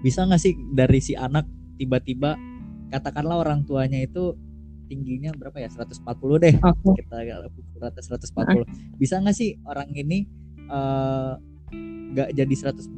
Bisa 0.04 0.24
nggak 0.24 0.42
sih 0.44 0.56
dari 0.76 1.00
si 1.04 1.16
anak 1.16 1.48
tiba-tiba 1.76 2.40
katakanlah 2.92 3.44
orang 3.44 3.68
tuanya 3.68 4.00
itu 4.00 4.40
tingginya 4.86 5.34
berapa 5.36 5.58
ya 5.60 5.70
140 5.70 6.02
deh 6.42 6.56
okay. 6.62 6.94
kita 7.04 7.16
rata 7.82 8.00
140 8.02 8.32
uh. 8.38 8.66
bisa 8.96 9.20
nggak 9.20 9.36
sih 9.36 9.58
orang 9.66 9.90
ini 9.94 10.30
eh, 10.70 11.34
nggak 12.14 12.30
uh, 12.30 12.34
jadi 12.34 12.56
140 12.74 12.94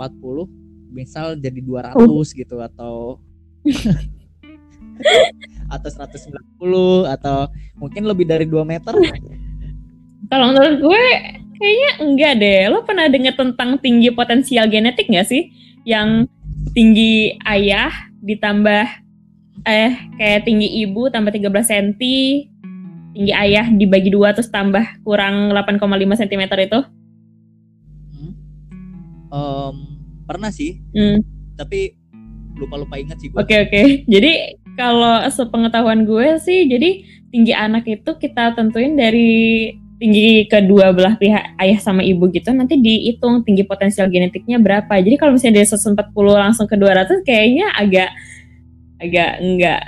misal 0.92 1.36
jadi 1.40 1.60
200 1.60 1.96
uh. 1.96 2.24
gitu 2.24 2.56
atau 2.60 3.20
atau 5.76 5.90
190 5.90 7.14
atau 7.20 7.38
mungkin 7.78 8.04
lebih 8.08 8.26
dari 8.28 8.46
2 8.48 8.64
meter 8.64 8.94
kalau 10.28 10.52
menurut 10.52 10.78
gue 10.80 11.04
kayaknya 11.58 11.92
enggak 12.04 12.34
deh 12.40 12.62
lo 12.72 12.86
pernah 12.86 13.08
dengar 13.10 13.34
tentang 13.36 13.80
tinggi 13.82 14.10
potensial 14.14 14.70
genetik 14.70 15.10
nggak 15.10 15.28
sih 15.28 15.52
yang 15.88 16.28
tinggi 16.76 17.36
ayah 17.48 17.92
ditambah 18.22 19.07
eh 19.64 19.94
kayak 20.20 20.46
tinggi 20.46 20.68
ibu 20.86 21.10
tambah 21.10 21.34
13 21.34 21.50
cm, 21.50 21.88
tinggi 23.18 23.34
ayah 23.34 23.66
dibagi 23.72 24.14
dua 24.14 24.36
terus 24.36 24.52
tambah 24.54 24.84
kurang 25.02 25.50
8,5 25.56 26.22
cm 26.22 26.44
itu? 26.62 26.80
Hmm. 28.14 28.32
Um, 29.34 29.76
pernah 30.30 30.54
sih, 30.54 30.82
hmm. 30.94 31.24
tapi 31.58 31.98
lupa-lupa 32.58 33.02
ingat 33.02 33.18
sih 33.22 33.34
gue. 33.34 33.38
Oke 33.38 33.54
okay, 33.54 33.58
oke, 33.66 33.72
okay. 33.74 33.86
jadi 34.14 34.32
kalau 34.78 35.26
sepengetahuan 35.34 36.06
gue 36.06 36.38
sih, 36.42 36.70
jadi 36.70 37.02
tinggi 37.34 37.54
anak 37.54 37.86
itu 37.90 38.12
kita 38.18 38.54
tentuin 38.54 38.94
dari 38.94 39.74
tinggi 39.98 40.46
kedua 40.46 40.94
belah 40.94 41.18
pihak 41.18 41.58
ayah 41.58 41.80
sama 41.82 42.06
ibu 42.06 42.30
gitu 42.30 42.54
nanti 42.54 42.78
dihitung 42.78 43.42
tinggi 43.42 43.66
potensial 43.66 44.06
genetiknya 44.14 44.62
berapa 44.62 44.94
jadi 45.02 45.18
kalau 45.18 45.34
misalnya 45.34 45.66
dari 45.66 45.68
140 45.74 46.14
langsung 46.38 46.70
ke 46.70 46.78
200 46.78 47.26
kayaknya 47.26 47.74
agak 47.74 48.14
agak 48.98 49.42
enggak 49.42 49.82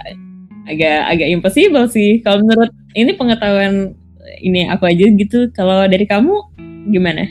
agak 0.69 0.99
agak 1.09 1.27
impossible 1.33 1.87
sih. 1.89 2.21
Kalau 2.21 2.45
menurut 2.45 2.71
ini 2.93 3.11
pengetahuan 3.17 3.97
ini 4.41 4.69
aku 4.69 4.89
aja 4.89 5.05
gitu. 5.09 5.49
Kalau 5.53 5.85
dari 5.89 6.05
kamu 6.05 6.33
gimana? 6.93 7.25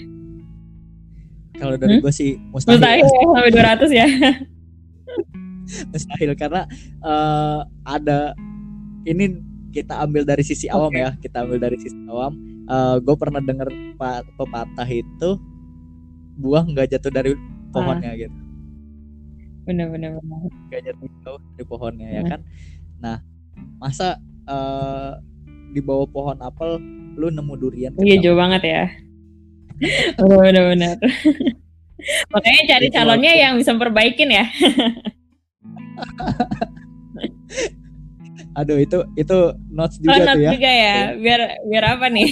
Kalau 1.58 1.74
dari 1.74 1.98
hmm? 1.98 2.02
gue 2.02 2.14
sih 2.14 2.38
mustahil. 2.54 2.78
Mustahil 2.78 3.04
ya, 3.06 3.26
sampai 3.34 3.52
200 3.54 3.90
ya. 3.90 4.06
Mustahil 5.92 6.30
karena 6.38 6.62
uh, 7.02 7.66
ada 7.82 8.32
ini 9.04 9.42
kita 9.74 10.00
ambil 10.00 10.24
dari 10.24 10.42
sisi 10.46 10.70
okay. 10.70 10.74
awam 10.74 10.92
ya 10.96 11.10
kita 11.18 11.44
ambil 11.44 11.58
dari 11.58 11.76
sisi 11.78 11.98
awam. 12.06 12.34
Uh, 12.68 12.74
eh, 12.74 12.96
gue 13.00 13.16
pernah 13.16 13.40
dengar 13.40 13.68
pepatah 14.36 14.88
itu 14.88 15.40
buah 16.38 16.62
nggak 16.68 16.94
jatuh 16.94 17.10
dari 17.10 17.32
pohonnya 17.74 18.12
ah. 18.14 18.16
gitu 18.16 18.47
benar-benar 19.68 20.16
gak 20.72 20.80
jatuh 20.88 21.08
jauh 21.20 21.40
dari 21.52 21.64
pohonnya 21.68 22.08
ya 22.08 22.22
kan 22.24 22.40
nah 22.98 23.20
masa 23.76 24.16
uh, 24.48 25.20
di 25.76 25.84
bawah 25.84 26.08
pohon 26.08 26.40
apel 26.40 26.80
lu 27.20 27.28
nemu 27.28 27.54
durian 27.60 27.92
iya 28.00 28.16
jauh 28.24 28.38
banget 28.40 28.62
ya 28.64 28.82
benar-benar 30.18 30.96
makanya 32.32 32.62
cari 32.72 32.88
calonnya 32.88 33.32
yang 33.36 33.60
bisa 33.60 33.76
perbaikin 33.76 34.32
ya 34.32 34.48
Aduh 38.58 38.78
itu 38.82 38.98
itu 39.14 39.38
notes 39.70 40.02
Oh, 40.02 40.10
juga 40.10 40.18
not 40.18 40.34
tuh 40.34 40.42
ya. 40.42 40.50
juga 40.50 40.70
ya. 40.70 40.96
Biar 41.14 41.40
biar 41.62 41.84
apa 41.94 42.06
nih? 42.10 42.28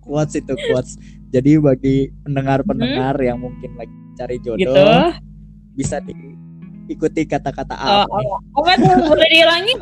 Quotes 0.00 0.40
itu 0.40 0.54
quotes. 0.68 0.96
Jadi 1.32 1.56
bagi 1.56 1.96
pendengar-pendengar 2.22 3.16
yang 3.18 3.40
mungkin 3.40 3.72
lagi 3.74 3.96
cari 4.14 4.36
jodoh 4.38 4.68
Hmm? 4.68 5.10
gitu. 5.10 5.30
bisa 5.72 5.96
diikuti 6.04 7.24
kata-kata 7.24 7.72
Oh, 7.72 8.04
apa 8.04 8.12
oh, 8.12 8.36
apa 8.60 8.72
tuh 8.76 8.92
boleh 9.08 9.24
diulangi? 9.26 9.72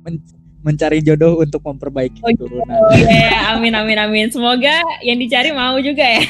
Men- 0.00 0.24
mencari 0.60 1.00
jodoh 1.00 1.36
untuk 1.36 1.60
memperbaiki 1.62 2.20
Oh, 2.20 2.28
keturunan. 2.30 2.78
Oh 2.78 2.94
iya, 2.94 3.28
ya. 3.28 3.38
amin 3.52 3.72
amin 3.72 3.98
amin. 3.98 4.26
Semoga 4.28 4.80
yang 5.00 5.16
dicari 5.16 5.52
mau 5.52 5.76
juga 5.78 6.04
ya. 6.04 6.20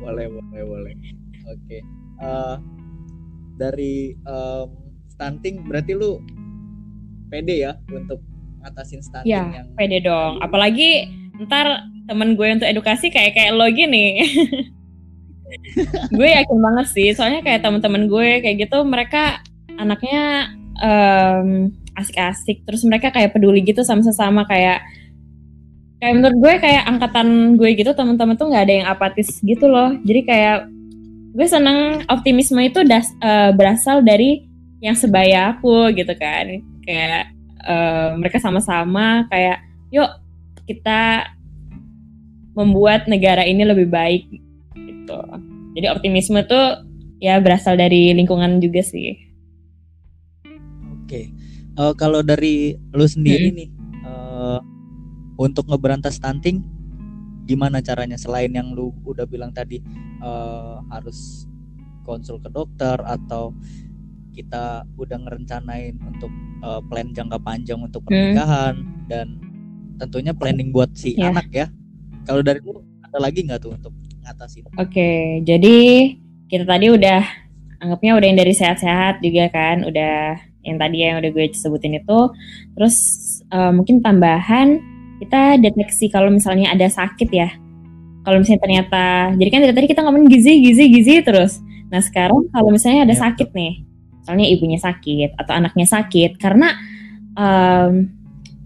boleh 0.00 0.26
boleh 0.26 0.62
boleh 0.64 0.94
oke 1.44 1.78
Eh, 2.16 2.56
dari 3.54 4.16
em, 4.16 4.66
stunting 5.06 5.62
berarti 5.62 5.92
lu 5.92 6.18
pede 7.26 7.60
ya 7.60 7.76
untuk 7.86 8.18
ngatasin 8.66 9.00
stunting 9.00 9.30
Ya, 9.30 9.62
yang 9.62 9.70
pede 9.78 10.02
dong. 10.02 10.42
Apalagi 10.42 11.06
ntar 11.46 11.86
temen 12.10 12.34
gue 12.34 12.48
untuk 12.58 12.66
edukasi 12.66 13.14
kayak 13.14 13.38
kayak 13.38 13.54
lo 13.54 13.66
gini. 13.70 14.26
gue 16.16 16.28
yakin 16.28 16.58
banget 16.58 16.86
sih, 16.90 17.08
soalnya 17.14 17.40
kayak 17.46 17.62
temen-temen 17.62 18.10
gue 18.10 18.42
kayak 18.42 18.66
gitu 18.66 18.82
mereka 18.82 19.38
anaknya 19.78 20.50
em, 20.82 21.70
asik-asik, 21.94 22.66
terus 22.66 22.82
mereka 22.82 23.14
kayak 23.14 23.32
peduli 23.34 23.62
gitu 23.62 23.86
sama 23.86 24.02
sesama 24.02 24.42
kayak 24.44 24.82
kayak 25.96 26.14
menurut 26.18 26.36
gue 26.38 26.54
kayak 26.60 26.82
angkatan 26.84 27.56
gue 27.56 27.70
gitu 27.72 27.90
teman-teman 27.96 28.36
tuh 28.36 28.52
nggak 28.52 28.64
ada 28.68 28.74
yang 28.82 28.88
apatis 28.90 29.38
gitu 29.40 29.66
loh. 29.70 29.94
Jadi 30.04 30.20
kayak 30.26 30.58
gue 31.36 31.46
seneng 31.46 32.04
optimisme 32.08 32.60
itu 32.64 32.80
das, 32.84 33.12
eh, 33.20 33.50
berasal 33.52 34.00
dari 34.00 34.44
yang 34.80 34.96
sebaya 34.96 35.56
aku 35.56 35.92
gitu 35.96 36.12
kan. 36.16 36.60
Kayak 36.84 37.35
eh, 37.66 38.10
mereka 38.16 38.38
sama-sama 38.38 39.26
kayak 39.28 39.60
yuk 39.90 40.08
kita 40.66 41.30
membuat 42.56 43.10
negara 43.10 43.44
ini 43.44 43.66
lebih 43.66 43.90
baik 43.90 44.30
gitu. 44.74 45.20
Jadi 45.76 45.86
optimisme 45.92 46.40
tuh 46.48 46.88
ya 47.20 47.36
berasal 47.42 47.76
dari 47.76 48.16
lingkungan 48.16 48.62
juga 48.62 48.80
sih. 48.80 49.12
oke 51.04 51.46
Eh, 51.76 51.94
kalau 52.00 52.24
dari 52.24 52.72
lu 52.96 53.04
sendiri 53.04 53.52
nih 53.52 53.68
eh, 54.00 54.60
untuk 55.36 55.68
ngeberantas 55.68 56.16
stunting 56.16 56.64
gimana 57.44 57.84
caranya 57.84 58.16
selain 58.16 58.48
yang 58.50 58.72
lu 58.72 58.96
udah 59.04 59.28
bilang 59.28 59.52
tadi 59.52 59.84
eh, 60.24 60.76
harus 60.88 61.44
konsul 62.08 62.40
ke 62.40 62.48
dokter 62.48 62.96
atau 63.04 63.52
kita 64.36 64.84
udah 64.94 65.16
ngerencanain 65.24 65.96
untuk 66.04 66.28
eh, 66.60 66.80
plan 66.86 67.08
jangka 67.10 67.38
panjang 67.40 67.80
untuk 67.80 68.04
pernikahan 68.04 68.76
dan 69.08 69.40
tentunya 69.96 70.36
planning 70.36 70.70
buat 70.70 70.92
si 70.92 71.16
Ya. 71.16 71.32
anak 71.32 71.48
ya 71.50 71.66
kalau 72.22 72.44
dari 72.44 72.60
lu 72.60 72.76
ada 73.00 73.16
lagi 73.16 73.40
nggak 73.42 73.64
tuh 73.64 73.72
untuk 73.72 73.96
ngatasin 74.20 74.66
Oke, 74.76 75.40
jadi 75.40 75.76
kita 76.46 76.66
tadi 76.66 76.90
udah 76.90 77.22
anggapnya 77.78 78.12
udah 78.18 78.26
yang 78.26 78.36
dari 78.36 78.52
sehat-sehat 78.52 79.22
juga 79.22 79.46
kan, 79.48 79.86
udah 79.86 80.34
yang 80.66 80.76
tadi 80.76 80.96
yang 80.98 81.22
udah 81.22 81.30
gue 81.30 81.46
sebutin 81.54 81.96
itu. 81.96 82.18
Terus 82.74 82.96
eh, 83.46 83.70
mungkin 83.70 84.02
tambahan 84.02 84.82
kita 85.22 85.62
deteksi 85.62 86.10
kalau 86.10 86.28
misalnya 86.28 86.74
ada 86.74 86.90
sakit 86.90 87.30
ya. 87.30 87.48
Kalau 88.26 88.42
misalnya 88.42 88.58
ternyata, 88.66 89.04
jadi 89.38 89.48
kan 89.54 89.60
dari 89.62 89.74
tadi 89.78 89.86
kita 89.86 90.02
ngomongin 90.02 90.26
gizi, 90.26 90.58
gizi, 90.58 90.90
gizi 90.90 91.14
terus. 91.22 91.62
Nah 91.86 92.02
sekarang 92.02 92.50
kalau 92.50 92.74
misalnya 92.74 93.06
ada 93.06 93.14
Ya, 93.14 93.22
sakit 93.22 93.54
nih, 93.54 93.85
misalnya 94.26 94.46
ibunya 94.50 94.78
sakit 94.82 95.38
atau 95.38 95.52
anaknya 95.54 95.86
sakit, 95.86 96.42
karena 96.42 96.74
em, 97.38 98.10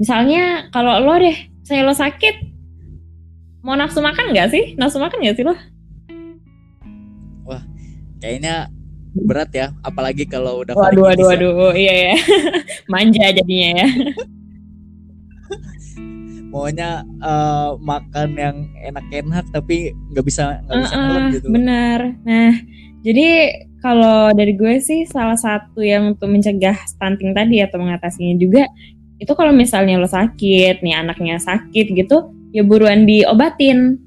misalnya 0.01 0.73
kalau 0.73 1.05
lo 1.05 1.21
deh, 1.21 1.37
misalnya 1.61 1.85
lo 1.85 1.93
sakit, 1.93 2.49
mau 3.61 3.77
nafsu 3.77 4.01
makan 4.01 4.33
nggak 4.33 4.49
sih? 4.49 4.65
Nafsu 4.81 4.97
makan 4.97 5.21
nggak 5.21 5.37
sih 5.37 5.45
lo? 5.45 5.53
kayaknya 8.21 8.69
berat 9.11 9.51
ya 9.51 9.75
apalagi 9.83 10.23
kalau 10.29 10.63
udah 10.63 10.77
Waduh, 10.77 11.03
waduh, 11.11 11.27
waduh, 11.35 11.73
iya 11.75 12.15
ya, 12.15 12.17
manja 12.93 13.35
jadinya 13.35 13.83
ya. 13.83 13.89
maunya 16.51 17.07
eh, 17.07 17.71
makan 17.79 18.29
yang 18.35 18.57
enak-enak 18.83 19.47
tapi 19.55 19.95
nggak 20.11 20.25
bisa 20.27 20.59
nggak 20.67 20.79
bisa 20.83 20.95
Heeh, 20.95 21.07
ngeluh 21.07 21.23
gitu 21.31 21.47
Benar. 21.47 22.01
Nah, 22.27 22.53
jadi 23.07 23.29
kalau 23.81 24.31
dari 24.37 24.53
gue 24.55 24.79
sih 24.81 25.09
salah 25.09 25.37
satu 25.37 25.81
yang 25.81 26.17
untuk 26.17 26.29
mencegah 26.29 26.77
stunting 26.85 27.33
tadi 27.33 27.65
atau 27.65 27.81
mengatasinya 27.81 28.37
juga 28.37 28.69
itu 29.21 29.33
kalau 29.37 29.53
misalnya 29.53 30.01
lo 30.01 30.09
sakit, 30.09 30.81
nih 30.81 30.97
anaknya 30.97 31.37
sakit 31.37 31.93
gitu, 31.93 32.33
ya 32.57 32.65
buruan 32.65 33.05
diobatin, 33.05 34.01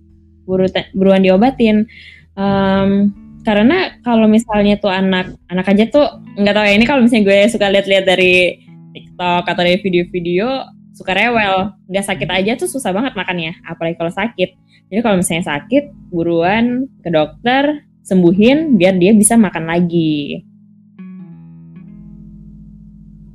buru 0.45 0.65
buruan 0.97 1.21
diobatin. 1.21 1.85
Em, 2.33 3.13
karena 3.45 4.01
kalau 4.01 4.25
misalnya 4.25 4.81
tuh 4.81 4.89
anak 4.89 5.37
anak 5.53 5.69
aja 5.69 5.85
tuh 5.85 6.07
nggak 6.33 6.55
tahu 6.57 6.65
ya 6.65 6.73
ini 6.73 6.85
kalau 6.89 7.05
misalnya 7.05 7.29
gue 7.29 7.39
suka 7.45 7.69
lihat-lihat 7.69 8.05
dari 8.09 8.57
TikTok 8.97 9.45
atau 9.45 9.61
dari 9.61 9.77
video-video 9.85 10.65
suka 10.93 11.13
rewel, 11.13 11.73
nggak 11.89 12.05
sakit 12.05 12.29
aja 12.29 12.51
tuh 12.57 12.69
susah 12.69 12.93
banget 12.93 13.13
makannya, 13.13 13.53
apalagi 13.65 13.97
kalau 13.97 14.13
sakit. 14.13 14.49
Jadi 14.89 14.99
kalau 15.01 15.17
misalnya 15.17 15.45
sakit, 15.45 15.83
buruan 16.13 16.85
ke 17.01 17.09
dokter, 17.09 17.81
sembuhin 18.03 18.75
biar 18.75 18.99
dia 18.99 19.15
bisa 19.15 19.39
makan 19.39 19.65
lagi. 19.65 20.43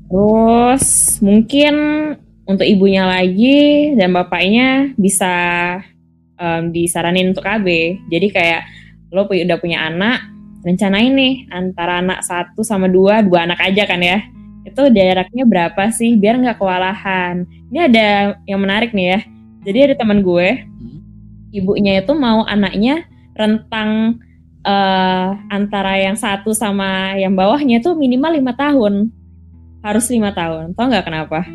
Terus 0.09 0.85
mungkin 1.21 1.75
untuk 2.49 2.65
ibunya 2.65 3.05
lagi 3.05 3.93
dan 3.93 4.17
bapaknya 4.17 4.97
bisa 4.97 5.33
em, 6.41 6.73
disaranin 6.73 7.37
untuk 7.37 7.45
KB. 7.45 7.67
Jadi 8.09 8.29
kayak 8.33 8.63
lo 9.13 9.29
udah 9.29 9.59
punya 9.61 9.85
anak, 9.89 10.25
rencanain 10.65 11.13
nih 11.13 11.35
antara 11.53 12.01
anak 12.01 12.25
satu 12.25 12.65
sama 12.65 12.89
dua, 12.89 13.21
dua 13.21 13.45
anak 13.45 13.61
aja 13.61 13.85
kan 13.85 14.01
ya. 14.01 14.25
Itu 14.65 14.89
jaraknya 14.89 15.45
berapa 15.45 15.93
sih 15.93 16.17
biar 16.17 16.41
nggak 16.41 16.57
kewalahan. 16.61 17.45
Ini 17.69 17.79
ada 17.93 18.09
yang 18.49 18.61
menarik 18.65 18.97
nih 18.97 19.07
ya. 19.17 19.21
Jadi 19.69 19.79
ada 19.93 19.95
teman 20.01 20.25
gue, 20.25 20.65
Hmm. 20.65 21.01
ibunya 21.53 22.01
itu 22.01 22.13
mau 22.17 22.49
anaknya 22.49 23.05
rentang 23.37 24.23
eh, 24.69 25.29
antara 25.49 25.97
yang 25.97 26.15
satu 26.15 26.53
sama 26.53 27.17
yang 27.17 27.33
bawahnya 27.33 27.81
tuh 27.81 27.97
minimal 27.97 28.37
lima 28.37 28.53
tahun. 28.53 29.09
Harus 29.81 30.13
lima 30.13 30.37
tahun. 30.37 30.77
Tau 30.77 30.87
nggak 30.93 31.07
kenapa? 31.09 31.49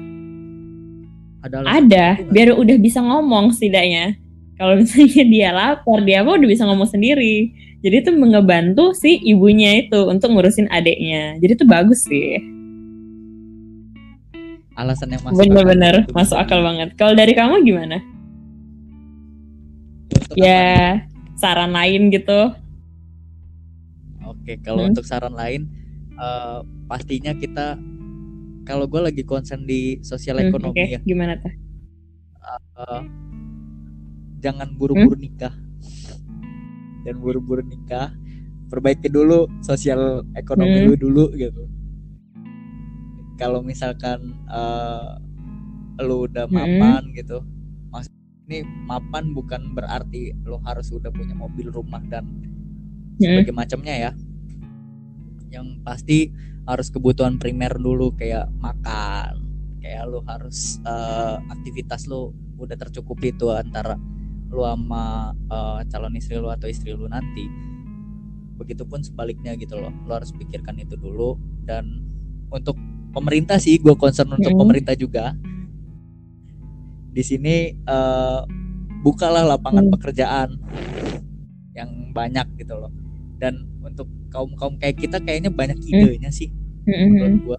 Ada 1.45 1.56
ada. 1.62 2.08
Nggak? 2.17 2.32
biar 2.34 2.49
udah 2.58 2.78
bisa 2.82 2.99
ngomong 3.06 3.54
setidaknya. 3.54 4.17
Kalau 4.58 4.80
misalnya 4.80 5.23
dia 5.34 5.49
lapar 5.54 5.99
dia 6.02 6.26
apa 6.26 6.34
udah 6.34 6.49
bisa 6.49 6.65
ngomong 6.65 6.89
sendiri. 6.89 7.54
Jadi 7.84 7.95
itu 7.99 8.12
ngebantu 8.15 8.95
si 8.95 9.19
ibunya 9.28 9.84
itu 9.84 10.08
untuk 10.08 10.32
ngurusin 10.32 10.71
adiknya. 10.71 11.36
Jadi 11.38 11.52
itu 11.52 11.65
bagus 11.67 12.08
sih. 12.08 12.39
Alasan 14.73 15.13
yang 15.13 15.21
masuk 15.21 15.38
bener-bener 15.38 15.95
akal. 16.08 16.15
masuk 16.15 16.38
akal 16.39 16.60
banget. 16.63 16.89
Kalau 16.97 17.13
dari 17.13 17.36
kamu 17.36 17.62
gimana? 17.62 17.97
Untuk 20.10 20.32
apa? 20.32 20.34
nih? 20.34 20.41
ya 20.41 20.65
saran 21.38 21.76
lain 21.76 22.10
gitu 22.10 22.56
Oke, 24.43 24.60
kalau 24.60 24.84
Hmm. 24.84 24.91
untuk 24.91 25.08
saran 25.08 25.32
lain, 25.39 25.71
eh, 26.19 26.60
pastinya 26.91 27.32
kita 27.32 27.79
kalau 28.67 28.91
gue 28.91 28.99
lagi 28.99 29.23
concern 29.23 29.63
di 29.63 30.03
sosial 30.03 30.36
Hmm, 30.39 30.43
ekonomi 30.43 30.67
oke 30.67 30.84
ya, 30.99 31.01
gimana 31.06 31.34
tuh 31.38 31.53
eh, 32.77 33.01
jangan 34.43 34.75
buru-buru 34.75 35.15
Hmm? 35.15 35.19
nikah 35.19 35.56
dan 37.08 37.15
buru-buru 37.23 37.63
nikah, 37.63 38.12
perbaiki 38.67 39.08
dulu 39.08 39.47
sosial 39.63 40.27
ekonomi 40.36 40.79
Hmm. 40.79 40.88
lu 40.88 40.95
dulu 40.99 41.32
gitu. 41.39 41.67
Kalau 43.39 43.63
misalkan 43.63 44.36
eh, 44.51 45.08
lu 46.03 46.27
udah 46.27 46.47
Hmm. 46.49 46.56
mapan 46.56 47.08
gitu, 47.15 47.39
maksud 47.95 48.12
ini 48.51 48.67
mapan 48.88 49.32
bukan 49.32 49.71
berarti 49.71 50.36
lu 50.43 50.60
harus 50.67 50.91
udah 50.91 51.12
punya 51.15 51.32
mobil, 51.36 51.71
rumah 51.71 52.03
dan 52.12 52.27
Hmm. 53.19 53.45
macamnya 53.56 53.95
ya. 54.10 54.12
Yang 55.54 55.68
pasti 55.86 56.18
harus 56.66 56.89
kebutuhan 56.89 57.38
primer 57.38 57.78
dulu 57.78 58.18
kayak 58.18 58.50
makan, 58.58 59.46
kayak 59.78 60.10
lu 60.10 60.26
harus 60.26 60.82
eh, 60.82 61.38
aktivitas 61.54 62.10
lu 62.10 62.34
udah 62.58 62.74
tercukupi 62.74 63.38
tuh 63.38 63.54
antara 63.54 63.94
lu 64.50 64.66
sama 64.66 65.30
eh, 65.38 65.80
calon 65.94 66.18
istri 66.18 66.42
lu 66.42 66.50
atau 66.50 66.66
istri 66.66 66.98
lu 66.98 67.06
nanti. 67.06 67.46
Begitupun 68.58 69.06
sebaliknya 69.06 69.54
gitu 69.54 69.78
loh. 69.78 69.94
Lu 70.10 70.12
harus 70.18 70.34
pikirkan 70.34 70.82
itu 70.82 70.98
dulu 70.98 71.38
dan 71.70 72.02
untuk 72.50 72.74
pemerintah 73.13 73.62
sih 73.62 73.78
gue 73.78 73.94
concern 73.94 74.34
untuk 74.34 74.58
Mm. 74.58 74.60
pemerintah 74.60 74.96
juga. 74.98 75.38
Di 77.13 77.22
sini 77.22 77.78
eh, 77.78 78.42
bukalah 79.06 79.46
lapangan 79.54 79.86
Mm. 79.86 79.94
pekerjaan 79.94 80.50
yang 81.78 82.10
banyak 82.13 82.46
gitu 82.58 82.78
loh 82.78 82.94
dan 83.42 83.66
untuk 83.82 84.06
kaum 84.34 84.52
kaum 84.58 84.74
kayak 84.82 84.98
kita 84.98 85.22
kayaknya 85.22 85.54
banyak 85.54 85.78
idenya 85.86 86.34
sih 86.34 86.50
Mm-mm. 86.89 87.08
menurut 87.13 87.38
gua 87.46 87.58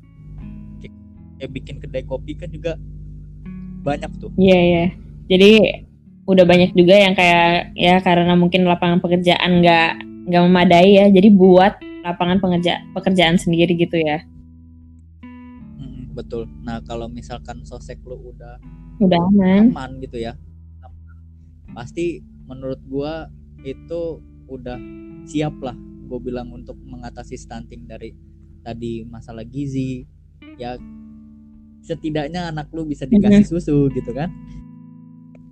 kayak, 0.83 0.95
kayak 1.39 1.51
bikin 1.55 1.77
kedai 1.79 2.03
kopi 2.03 2.35
kan 2.35 2.51
juga 2.51 2.75
banyak 3.85 4.11
tuh 4.19 4.33
Iya 4.35 4.59
iya. 4.59 4.85
Jadi 5.29 5.51
udah 6.25 6.45
banyak 6.49 6.73
juga 6.73 6.97
yang 6.97 7.13
kayak 7.13 7.77
ya 7.77 8.01
karena 8.01 8.33
mungkin 8.33 8.65
lapangan 8.65 8.99
pekerjaan 8.99 9.61
nggak 9.61 9.91
nggak 10.29 10.43
memadai 10.49 10.89
ya. 10.99 11.07
Jadi 11.13 11.29
buat 11.33 11.77
lapangan 12.01 12.41
pengerja 12.41 12.81
pekerjaan 12.93 13.37
sendiri 13.37 13.77
gitu 13.77 13.97
ya. 14.01 14.25
Mm, 15.81 16.13
betul 16.17 16.49
nah 16.65 16.81
kalau 16.81 17.09
misalkan 17.09 17.61
sosek 17.65 18.01
lu 18.05 18.33
udah 18.33 18.57
Udah 19.05 19.21
aman. 19.21 19.69
aman 19.75 19.91
gitu 20.01 20.17
ya 20.17 20.33
pasti 21.75 22.23
menurut 22.47 22.79
gua 22.87 23.27
itu 23.67 24.23
udah 24.47 24.79
siap 25.27 25.57
lah 25.59 25.75
gue 26.05 26.19
bilang 26.21 26.49
untuk 26.51 26.77
mengatasi 26.79 27.35
stunting 27.35 27.85
dari 27.85 28.13
tadi 28.61 29.03
masalah 29.03 29.43
gizi 29.43 30.05
ya 30.55 30.77
setidaknya 31.81 32.49
anak 32.49 32.69
lu 32.71 32.85
bisa 32.85 33.05
dikasih 33.07 33.45
susu 33.47 33.89
gitu 33.91 34.11
kan 34.11 34.33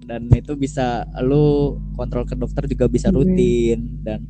dan 0.02 0.26
itu 0.28 0.52
bisa 0.54 0.86
lu 1.20 1.76
kontrol 1.92 2.24
ke 2.24 2.34
dokter 2.34 2.64
juga 2.66 2.86
bisa 2.86 3.08
Mhm. 3.08 3.14
rutin 3.14 3.80
dan 4.02 4.20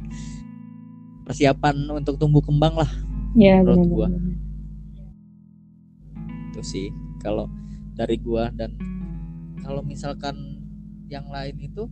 persiapan 1.23 1.75
untuk 1.93 2.17
tumbuh 2.17 2.41
kembang 2.41 2.77
lah 2.77 2.91
Ya 3.33 3.59
Menurut 3.59 3.89
gua. 3.89 4.07
benar-benar. 4.07 4.37
itu 6.47 6.61
sih 6.63 6.87
kalau 7.17 7.49
dari 7.93 8.17
gua 8.17 8.53
dan 8.53 8.77
kalau 9.59 9.81
misalkan 9.81 10.61
yang 11.07 11.25
lain 11.27 11.57
itu 11.57 11.89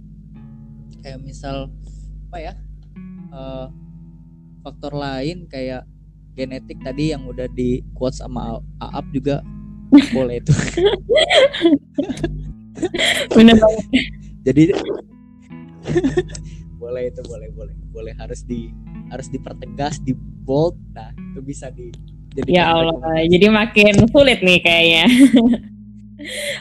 kayak 0.99 1.17
misal 1.19 1.73
apa 2.29 2.39
ya 2.39 2.53
eh, 3.31 3.67
faktor 4.61 4.93
lain 4.95 5.49
kayak 5.49 5.85
genetik 6.39 6.79
tadi 6.81 7.13
yang 7.13 7.27
udah 7.27 7.49
di 7.53 7.83
quote 7.97 8.17
sama 8.17 8.61
Aap 8.81 9.07
juga 9.13 9.43
boleh 10.17 10.41
itu 10.41 10.53
Bener 13.37 13.57
banget. 13.59 13.85
jadi 14.47 14.65
boleh 16.81 17.13
itu 17.13 17.21
boleh 17.29 17.49
boleh 17.53 17.77
boleh 17.93 18.15
harus 18.17 18.41
di 18.47 18.73
harus 19.13 19.29
dipertegas 19.29 20.01
di 20.01 20.17
bold 20.17 20.79
nah 20.97 21.13
itu 21.13 21.45
bisa 21.45 21.69
di 21.69 21.93
jadi 22.31 22.47
Ya 22.47 22.71
Allah. 22.71 23.27
Jadi 23.27 23.47
makin 23.51 24.07
sulit 24.07 24.39
nih 24.39 24.63
kayaknya. 24.63 25.05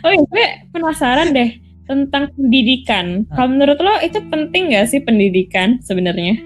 oh 0.02 0.10
iya, 0.10 0.26
gue 0.26 0.46
penasaran 0.74 1.30
deh 1.30 1.62
tentang 1.86 2.34
pendidikan. 2.34 3.30
Kalau 3.30 3.54
menurut 3.54 3.78
lo 3.78 4.02
itu 4.02 4.18
penting 4.34 4.74
gak 4.74 4.90
sih 4.90 5.02
pendidikan 5.02 5.78
sebenarnya? 5.86 6.42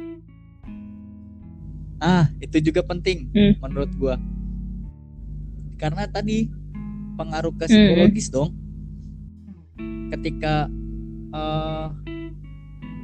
Ah, 2.03 2.27
itu 2.43 2.59
juga 2.59 2.83
penting 2.83 3.31
Hmm. 3.31 3.55
menurut 3.63 3.91
gua. 3.95 4.19
Karena 5.79 6.03
tadi 6.03 6.51
pengaruh 7.15 7.55
ke 7.55 7.63
Hmm. 7.63 7.71
psikologis 7.71 8.27
dong. 8.27 8.51
Ketika 10.11 10.67
eh 11.33 11.87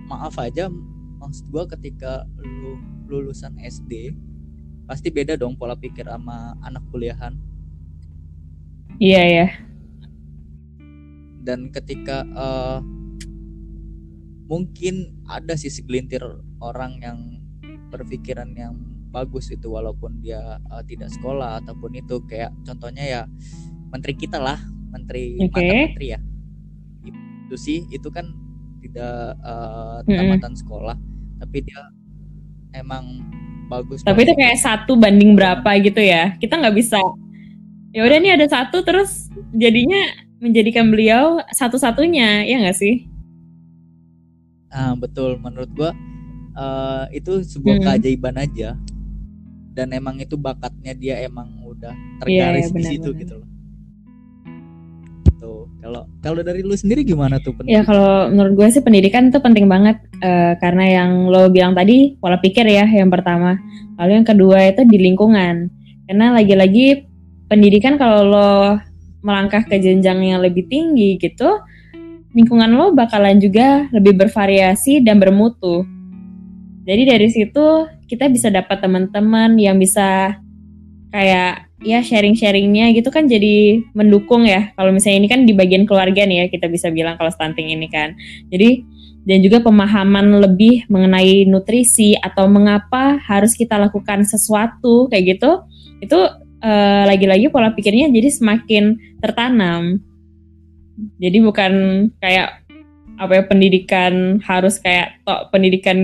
maaf 0.05 0.35
aja 0.37 0.67
maksud 1.17 1.47
gua 1.49 1.63
ketika 1.65 2.27
lu 2.37 2.75
lulusan 3.07 3.57
SD 3.57 4.13
pasti 4.85 5.09
beda 5.09 5.37
dong 5.37 5.53
pola 5.55 5.73
pikir 5.73 6.05
sama 6.05 6.57
anak 6.61 6.81
kuliahan 6.89 7.33
Iya 8.97 9.23
ya. 9.25 9.47
dan 11.41 11.69
ketika 11.73 12.25
eh 12.25 12.79
mungkin 14.45 15.25
ada 15.25 15.53
sih 15.53 15.69
segelintir 15.69 16.21
orang 16.61 16.97
yang 17.01 17.19
berpikiran 17.89 18.49
yang 18.55 18.77
bagus 19.09 19.49
itu 19.49 19.73
walaupun 19.73 20.21
dia 20.21 20.61
eh, 20.61 20.83
tidak 20.85 21.09
sekolah 21.13 21.61
ataupun 21.65 21.97
itu 21.97 22.21
kayak 22.29 22.53
contohnya 22.63 23.03
ya 23.03 23.21
menteri 23.89 24.13
kita 24.13 24.37
lah 24.37 24.61
menteri 24.93 25.37
Oke. 25.41 25.57
mantan 25.57 25.77
menteri 25.93 26.07
ya 26.13 26.19
itu 27.49 27.55
sih 27.57 27.89
itu 27.89 28.07
kan 28.13 28.29
tidak 28.79 29.37
Mm-mm. 30.05 30.17
tamatan 30.17 30.53
sekolah 30.53 30.97
tapi 31.41 31.65
dia 31.65 31.81
emang 32.77 33.25
bagus 33.69 34.01
Tapi 34.01 34.25
itu 34.25 34.33
kayak 34.33 34.57
satu 34.57 34.97
banding 34.97 35.37
berapa 35.37 35.69
gitu 35.79 36.01
ya. 36.01 36.35
Kita 36.41 36.57
nggak 36.57 36.75
bisa. 36.75 36.97
Ya 37.93 38.01
udah 38.05 38.17
nih 38.17 38.33
ada 38.35 38.45
satu 38.49 38.81
terus 38.81 39.29
jadinya 39.53 39.97
menjadikan 40.41 40.89
beliau 40.89 41.41
satu-satunya, 41.53 42.49
ya 42.49 42.55
nggak 42.65 42.77
sih? 42.77 43.05
Ah 44.69 44.93
betul 44.97 45.37
menurut 45.41 45.69
gua 45.73 45.91
eh, 46.59 47.03
itu 47.15 47.39
sebuah 47.41 47.75
Hmm. 47.77 47.85
keajaiban 47.87 48.35
aja 48.35 48.69
dan 49.71 49.87
emang 49.91 50.19
itu 50.19 50.35
bakatnya 50.35 50.91
dia 50.91 51.15
emang 51.23 51.47
udah 51.63 51.95
Iya, 51.95 52.51
tergaris 52.51 52.59
iya, 52.61 52.67
di 52.67 52.73
benar, 52.75 52.91
situ 52.91 53.09
gitu 53.15 53.33
loh. 53.39 53.47
Tuh 55.39 55.71
kalau 55.79 56.03
kalau 56.19 56.41
dari 56.43 56.59
lu 56.59 56.75
sendiri 56.75 57.01
gimana 57.01 57.39
tuh 57.39 57.55
Ya 57.63 57.79
pendidikan? 57.79 57.83
kalau 57.87 58.11
menurut 58.27 58.53
gue 58.59 58.67
sih 58.69 58.83
pendidikan 58.83 59.31
itu 59.31 59.39
penting 59.39 59.71
banget 59.71 59.95
eh, 60.19 60.59
karena 60.59 60.83
yang 60.85 61.11
lo 61.31 61.47
bilang 61.47 61.71
tadi 61.71 62.19
pola 62.19 62.35
pikir 62.37 62.67
ya 62.67 62.83
yang 62.83 63.07
pertama. 63.07 63.55
Lalu 63.95 64.11
yang 64.19 64.27
kedua 64.27 64.57
itu 64.67 64.83
di 64.83 64.97
lingkungan. 64.99 65.71
Karena 66.05 66.33
lagi-lagi 66.33 67.07
pendidikan 67.47 67.95
kalau 67.95 68.21
lo 68.25 68.51
melangkah 69.19 69.63
ke 69.63 69.75
jenjang 69.77 70.23
yang 70.23 70.39
lebih 70.39 70.67
tinggi 70.67 71.15
gitu, 71.15 71.59
lingkungan 72.31 72.71
lo 72.71 72.91
bakalan 72.91 73.37
juga 73.37 73.87
lebih 73.91 74.15
bervariasi 74.17 75.03
dan 75.03 75.19
bermutu. 75.19 75.83
Jadi 76.89 77.03
dari 77.05 77.27
situ 77.29 77.85
kita 78.09 78.25
bisa 78.33 78.49
dapat 78.49 78.81
teman-teman 78.81 79.53
yang 79.61 79.77
bisa 79.77 80.41
kayak 81.13 81.69
ya 81.85 82.01
sharing-sharingnya 82.01 82.89
gitu 82.97 83.13
kan 83.13 83.29
jadi 83.29 83.85
mendukung 83.93 84.49
ya. 84.49 84.73
Kalau 84.73 84.89
misalnya 84.89 85.21
ini 85.21 85.29
kan 85.29 85.45
di 85.45 85.53
bagian 85.53 85.85
keluarga 85.85 86.25
nih 86.25 86.41
ya 86.41 86.45
kita 86.49 86.65
bisa 86.65 86.89
bilang 86.89 87.13
kalau 87.21 87.29
stunting 87.29 87.69
ini 87.69 87.85
kan. 87.93 88.17
Jadi 88.49 88.81
dan 89.29 89.45
juga 89.45 89.61
pemahaman 89.61 90.41
lebih 90.41 90.89
mengenai 90.89 91.45
nutrisi 91.45 92.17
atau 92.17 92.49
mengapa 92.49 93.21
harus 93.21 93.53
kita 93.53 93.77
lakukan 93.77 94.25
sesuatu 94.25 95.05
kayak 95.13 95.37
gitu 95.37 95.61
itu 96.01 96.19
eh, 96.65 97.03
lagi-lagi 97.05 97.53
pola 97.53 97.69
pikirnya 97.69 98.09
jadi 98.09 98.33
semakin 98.33 98.97
tertanam. 99.21 100.01
Jadi 101.21 101.37
bukan 101.45 101.71
kayak 102.17 102.65
apa 103.19 103.35
ya 103.35 103.43
pendidikan 103.43 104.39
harus 104.47 104.79
kayak 104.79 105.19
tok 105.27 105.51
pendidikan 105.51 105.97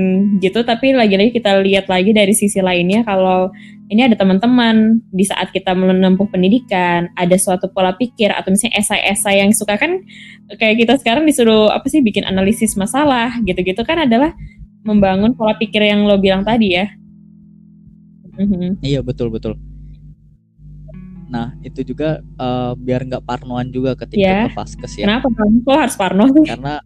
gitu 0.44 0.68
tapi 0.68 0.92
lagi-lagi 0.92 1.32
kita 1.32 1.64
lihat 1.64 1.88
lagi 1.88 2.12
dari 2.12 2.36
sisi 2.36 2.60
lainnya 2.60 3.08
kalau 3.08 3.48
ini 3.88 4.04
ada 4.04 4.20
teman-teman 4.20 5.00
di 5.16 5.24
saat 5.24 5.56
kita 5.56 5.72
menempuh 5.72 6.28
pendidikan 6.28 7.08
ada 7.16 7.40
suatu 7.40 7.72
pola 7.72 7.96
pikir 7.96 8.36
atau 8.36 8.52
misalnya 8.52 8.84
esai-esai 8.84 9.40
yang 9.40 9.56
suka 9.56 9.80
kan 9.80 10.04
kayak 10.60 10.84
kita 10.84 11.00
sekarang 11.00 11.24
disuruh 11.24 11.72
apa 11.72 11.88
sih 11.88 12.04
bikin 12.04 12.28
analisis 12.28 12.76
masalah 12.76 13.32
gitu-gitu 13.48 13.80
kan 13.88 14.04
adalah 14.04 14.36
membangun 14.84 15.32
pola 15.40 15.56
pikir 15.56 15.88
yang 15.88 16.04
lo 16.04 16.20
bilang 16.20 16.44
tadi 16.44 16.76
ya. 16.76 16.92
Mhm. 18.36 18.84
Iya 18.84 19.00
betul 19.00 19.32
betul. 19.32 19.56
Nah 21.32 21.56
itu 21.64 21.82
juga 21.82 22.20
eh, 22.22 22.72
biar 22.76 23.08
nggak 23.08 23.24
parnoan 23.24 23.72
juga 23.72 23.96
ketika 23.96 24.20
Ya. 24.22 24.40
ke 24.46 24.54
vaskes 24.54 24.94
ya. 25.00 25.06
Kenapa 25.08 25.32
kamu 25.32 25.64
kok 25.64 25.78
harus 25.80 25.96
parno? 25.98 26.26
karena 26.44 26.84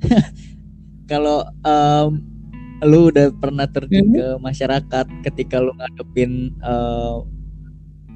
kalau 1.10 1.44
em, 1.64 2.10
lu 2.84 3.08
udah 3.08 3.32
pernah 3.40 3.64
terjun 3.70 4.12
Mhm. 4.12 4.16
ke 4.16 4.26
masyarakat 4.42 5.06
ketika 5.24 5.56
lu 5.64 5.72
ngadepin 5.78 6.52
eh, 6.60 7.16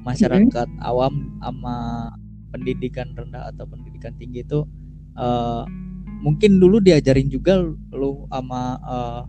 masyarakat 0.01 0.67
awam 0.81 1.29
sama 1.41 2.09
pendidikan 2.51 3.13
rendah 3.15 3.49
atau 3.53 3.65
pendidikan 3.69 4.13
tinggi 4.17 4.43
itu 4.45 4.65
eh, 5.17 5.63
mungkin 6.21 6.61
dulu 6.61 6.77
diajarin 6.77 7.29
juga 7.29 7.57
lu 7.93 8.25
sama 8.29 8.77
eh, 8.85 9.21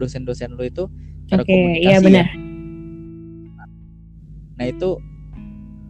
dosen-dosen 0.00 0.56
lu 0.56 0.64
itu 0.64 0.88
cara 1.28 1.44
Oke, 1.44 1.52
komunikasi 1.52 1.84
iya 1.84 1.96
ya. 1.96 2.04
benar. 2.04 2.26
Nah 4.56 4.66
itu 4.68 4.90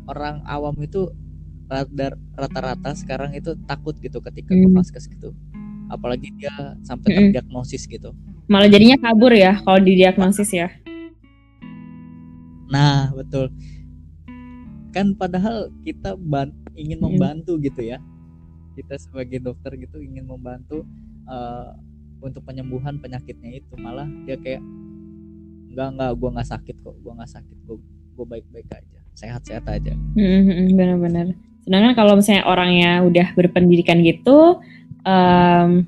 orang 0.07 0.43
awam 0.47 0.75
itu 0.83 1.11
rata- 1.71 2.19
rata-rata 2.35 2.91
sekarang 2.99 3.31
itu 3.35 3.55
takut 3.67 3.95
gitu 4.03 4.19
ketika 4.19 4.51
ke 4.55 4.67
Hmm. 4.67 4.75
vaskes 4.75 5.07
gitu. 5.07 5.31
Apalagi 5.91 6.31
dia 6.39 6.55
sampai 6.81 7.11
terdiagnosis 7.35 7.85
gitu. 7.85 8.15
Malah 8.47 8.71
jadinya 8.71 8.97
kabur 8.99 9.35
ya 9.35 9.59
kalau 9.61 9.79
didiagnosis 9.79 10.51
ya. 10.51 10.71
Nah 12.71 13.11
betul. 13.13 13.51
Kan 14.91 15.15
padahal 15.15 15.71
kita 15.83 16.15
ban- 16.15 16.55
ingin 16.75 16.99
membantu 16.99 17.59
gitu 17.59 17.83
ya. 17.83 17.99
Kita 18.75 18.95
sebagai 18.97 19.43
dokter 19.43 19.75
gitu 19.77 19.99
ingin 19.99 20.27
membantu 20.27 20.87
eh, 21.27 21.71
untuk 22.21 22.43
penyembuhan 22.43 22.99
penyakitnya 22.99 23.59
itu. 23.59 23.75
Malah 23.79 24.07
dia 24.27 24.39
kayak 24.39 24.63
enggak 25.71 25.89
enggak 25.95 26.11
gua 26.19 26.29
nggak 26.39 26.49
sakit 26.51 26.77
kok, 26.83 26.95
gua 27.03 27.13
nggak 27.23 27.31
sakit, 27.31 27.57
gua 27.67 27.77
gua 28.19 28.27
baik-baik 28.27 28.69
aja, 28.75 28.99
sehat-sehat 29.15 29.65
aja. 29.71 29.95
Mhm, 30.19 30.75
Benar-benar. 30.75 31.27
Sedangkan 31.63 31.93
kalau 31.95 32.19
misalnya 32.19 32.45
orangnya 32.51 33.07
udah 33.07 33.27
berpendidikan 33.39 34.03
gitu, 34.03 34.59
em, 35.05 35.85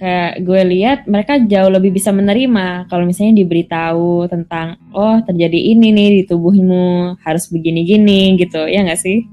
kayak 0.00 0.34
gue 0.48 0.60
lihat 0.72 0.98
mereka 1.04 1.36
jauh 1.44 1.68
lebih 1.68 1.92
bisa 1.92 2.08
menerima 2.08 2.88
kalau 2.88 3.04
misalnya 3.04 3.44
diberitahu 3.44 4.32
tentang 4.32 4.80
oh 4.96 5.20
terjadi 5.20 5.76
ini 5.76 5.92
nih 5.92 6.08
di 6.16 6.22
tubuhmu 6.24 7.20
harus 7.20 7.52
begini 7.52 7.84
gini 7.84 8.40
gitu. 8.40 8.64
Ya 8.64 8.80
nggak 8.80 9.00
sih? 9.00 9.28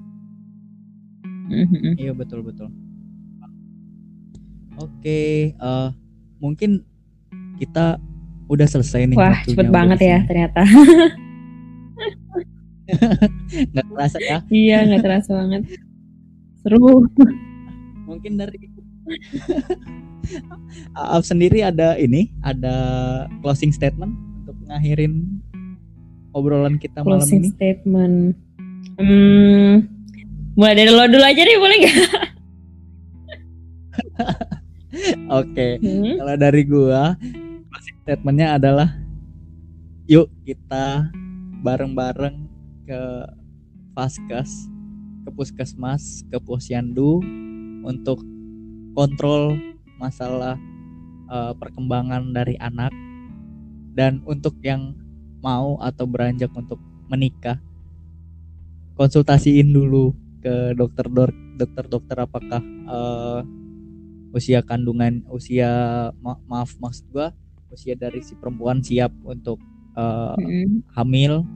Mm-hmm. 1.47 1.95
iya 1.95 2.11
betul 2.11 2.43
betul. 2.43 2.67
Oke 4.75 5.55
uh, 5.63 5.95
mungkin 6.43 6.83
kita 7.57 7.95
udah 8.51 8.67
selesai 8.67 9.07
nih 9.07 9.17
wah 9.17 9.39
cepet 9.47 9.71
banget 9.71 9.99
ya 10.03 10.19
ternyata. 10.27 10.67
Nggak 13.71 13.85
terasa 13.91 14.17
ya. 14.23 14.37
Iya 14.47 14.77
nggak 14.87 15.03
terasa 15.03 15.29
banget. 15.35 15.61
Seru 16.63 17.03
mungkin 18.07 18.39
dari 18.39 18.57
Aaf 20.99 21.23
sendiri 21.23 21.63
ada 21.63 21.95
ini, 21.95 22.31
ada 22.43 22.75
closing 23.39 23.71
statement 23.71 24.11
untuk 24.43 24.55
ngakhirin 24.67 25.39
obrolan 26.35 26.75
kita 26.75 26.99
closing 27.03 27.39
malam 27.39 27.47
ini. 27.47 27.55
statement. 27.55 28.35
Hmm, 28.97 29.87
mulai 30.59 30.73
dari 30.75 30.91
lo 30.91 31.07
dulu 31.07 31.23
aja 31.23 31.41
deh, 31.47 31.57
boleh 31.59 31.77
gak? 31.79 31.95
Oke, 35.31 35.53
okay. 35.53 35.71
hmm? 35.79 36.19
kalau 36.19 36.35
dari 36.35 36.61
gua 36.67 37.15
closing 37.71 37.97
statementnya 38.03 38.59
adalah 38.59 38.89
yuk 40.09 40.27
kita 40.43 41.07
bareng-bareng 41.63 42.47
ke 42.83 43.01
Faskas, 43.95 44.67
ke 45.23 45.29
Puskesmas, 45.31 46.27
ke 46.27 46.37
Posyandu 46.43 47.23
untuk 47.87 48.19
kontrol 48.91 49.55
masalah 49.95 50.59
uh, 51.31 51.55
perkembangan 51.55 52.35
dari 52.35 52.59
anak 52.59 52.91
dan 53.95 54.19
untuk 54.27 54.59
yang 54.59 54.91
mau 55.39 55.79
atau 55.79 56.03
beranjak 56.03 56.51
untuk 56.51 56.77
menikah. 57.07 57.57
Konsultasiin 58.99 59.71
dulu 59.71 60.11
ke 60.43 60.75
dokter 60.75 61.07
dokter 61.55 61.85
dokter 61.87 62.17
apakah 62.19 62.61
uh, 62.91 63.41
usia 64.35 64.59
kandungan 64.59 65.23
usia 65.31 65.71
ma 66.19 66.35
maaf 66.45 66.75
maksud 66.77 67.07
gua 67.09 67.31
usia 67.71 67.95
dari 67.95 68.19
si 68.21 68.35
perempuan 68.35 68.83
siap 68.83 69.09
untuk 69.23 69.57
uh, 69.95 70.35
mm. 70.35 70.93
hamil 70.93 71.47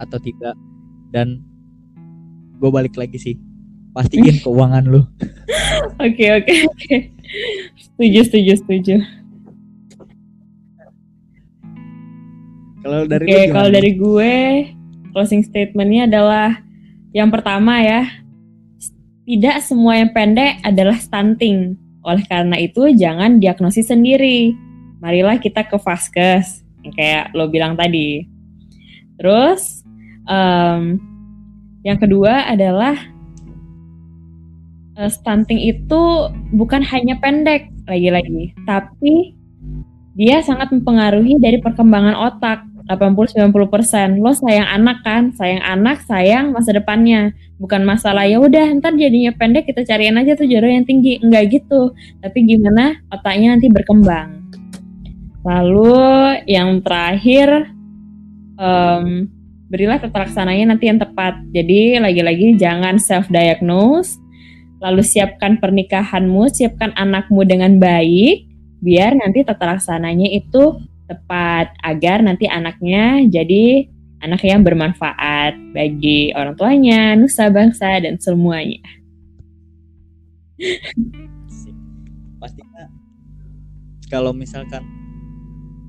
atau 0.00 0.18
tidak. 0.18 0.56
Dan 1.14 1.46
gue 2.58 2.70
balik 2.70 2.98
lagi 2.98 3.18
sih 3.22 3.36
pastiin 3.94 4.42
keuangan 4.42 4.84
lu 4.90 5.06
Oke 6.04 6.26
oke 6.34 6.54
oke. 6.66 6.96
Setuju 7.78 8.20
setuju 8.26 8.52
setuju. 8.58 8.96
Kalau 12.84 13.08
dari 13.08 13.24
Oke, 13.24 13.32
okay, 13.32 13.44
kalau 13.48 13.70
dari 13.72 13.90
gue 13.96 14.34
closing 15.14 15.40
statementnya 15.40 16.10
adalah 16.10 16.60
yang 17.14 17.30
pertama 17.30 17.80
ya, 17.80 18.04
tidak 19.24 19.62
semua 19.64 19.96
yang 19.96 20.10
pendek 20.12 20.60
adalah 20.66 20.98
stunting. 20.98 21.78
Oleh 22.04 22.26
karena 22.28 22.60
itu 22.60 22.92
jangan 22.92 23.40
diagnosis 23.40 23.88
sendiri. 23.88 24.52
Marilah 25.00 25.40
kita 25.40 25.64
ke 25.64 25.80
vaskes, 25.80 26.66
yang 26.84 26.92
kayak 26.92 27.24
lo 27.32 27.48
bilang 27.48 27.78
tadi. 27.78 28.28
Terus 29.16 29.80
um, 30.28 31.00
yang 31.86 31.96
kedua 31.96 32.50
adalah 32.50 33.13
uh, 34.98 35.10
stunting 35.10 35.60
itu 35.60 36.02
bukan 36.54 36.82
hanya 36.82 37.18
pendek 37.18 37.70
lagi-lagi, 37.86 38.54
tapi 38.64 39.36
dia 40.14 40.38
sangat 40.46 40.70
mempengaruhi 40.70 41.42
dari 41.42 41.58
perkembangan 41.58 42.14
otak 42.14 42.62
80-90%. 42.86 44.20
Lo 44.20 44.36
sayang 44.36 44.68
anak 44.68 45.00
kan, 45.02 45.32
sayang 45.32 45.62
anak, 45.64 46.04
sayang 46.04 46.52
masa 46.52 46.76
depannya. 46.76 47.32
Bukan 47.56 47.80
masalah 47.82 48.28
ya 48.28 48.38
udah 48.38 48.76
ntar 48.78 48.92
jadinya 48.94 49.32
pendek 49.32 49.64
kita 49.72 49.88
cariin 49.88 50.20
aja 50.20 50.36
tuh 50.36 50.44
jodoh 50.44 50.68
yang 50.68 50.84
tinggi. 50.84 51.18
Enggak 51.24 51.50
gitu. 51.50 51.96
Tapi 52.20 52.38
gimana 52.44 53.00
otaknya 53.08 53.56
nanti 53.56 53.72
berkembang. 53.72 54.44
Lalu 55.44 55.96
yang 56.48 56.80
terakhir 56.84 57.72
um, 58.60 59.28
berilah 59.72 59.96
tata 59.98 60.28
laksananya 60.28 60.76
nanti 60.76 60.92
yang 60.92 61.00
tepat. 61.00 61.40
Jadi 61.56 61.96
lagi-lagi 61.96 62.54
jangan 62.60 63.00
self 63.00 63.32
diagnose 63.32 64.20
Lalu 64.82 65.02
siapkan 65.06 65.60
pernikahanmu, 65.62 66.50
siapkan 66.50 66.90
anakmu 66.98 67.46
dengan 67.46 67.78
baik, 67.78 68.48
biar 68.82 69.14
nanti 69.16 69.46
tata 69.46 69.76
laksananya 69.76 70.28
itu 70.28 70.82
tepat 71.04 71.72
agar 71.84 72.24
nanti 72.24 72.48
anaknya 72.48 73.22
jadi 73.28 73.88
anak 74.24 74.40
yang 74.40 74.64
bermanfaat 74.64 75.56
bagi 75.76 76.32
orang 76.32 76.56
tuanya, 76.56 77.12
nusa 77.16 77.52
bangsa 77.52 78.00
dan 78.00 78.16
semuanya. 78.16 78.80
Pastinya 82.40 82.88
kalau 84.08 84.30
misalkan 84.30 84.84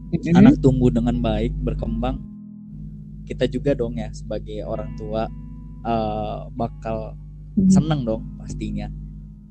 mm-hmm. 0.10 0.40
anak 0.40 0.56
tumbuh 0.64 0.90
dengan 0.90 1.20
baik, 1.20 1.54
berkembang, 1.62 2.18
kita 3.30 3.46
juga 3.46 3.78
dong 3.78 4.02
ya 4.02 4.10
sebagai 4.10 4.66
orang 4.66 4.96
tua 4.98 5.30
uh, 5.86 6.50
bakal. 6.54 7.14
Seneng 7.72 8.04
dong 8.04 8.24
pastinya. 8.40 8.92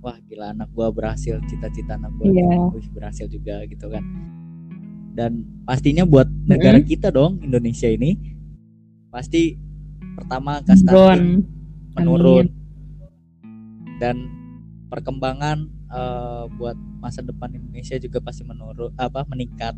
Wah 0.05 0.21
gila 0.29 0.53
anak 0.53 0.69
gua 0.77 0.93
berhasil 0.93 1.41
cita-cita 1.49 1.97
anak 1.97 2.13
gua 2.21 2.29
yeah. 2.29 2.69
berhasil 2.93 3.27
juga 3.27 3.65
gitu 3.65 3.89
kan. 3.89 4.05
Dan 5.15 5.47
pastinya 5.65 6.05
buat 6.05 6.29
negara 6.45 6.83
hmm. 6.83 6.89
kita 6.91 7.09
dong 7.09 7.41
Indonesia 7.41 7.89
ini 7.89 8.19
pasti 9.09 9.57
pertama 10.19 10.61
stunting 10.61 11.47
menurun. 11.97 12.47
Dan 14.03 14.29
perkembangan 14.91 15.71
uh, 15.89 16.45
buat 16.59 16.77
masa 17.01 17.23
depan 17.23 17.55
Indonesia 17.55 17.97
juga 17.97 18.21
pasti 18.21 18.45
menurun 18.45 18.93
apa 19.01 19.25
meningkat. 19.25 19.73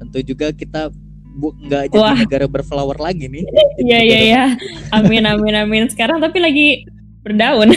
Tentu 0.00 0.18
juga 0.24 0.54
kita 0.54 0.88
bu 1.32 1.56
nggak 1.56 1.88
jadi 1.88 2.10
negara 2.24 2.46
berflower 2.48 2.96
lagi 2.96 3.28
nih. 3.28 3.44
Iya 3.82 3.98
iya 4.04 4.18
iya. 4.22 4.44
Amin 4.96 5.24
amin 5.26 5.54
amin. 5.56 5.84
Sekarang 5.90 6.20
tapi 6.22 6.38
lagi 6.38 6.86
berdaun. 7.22 7.70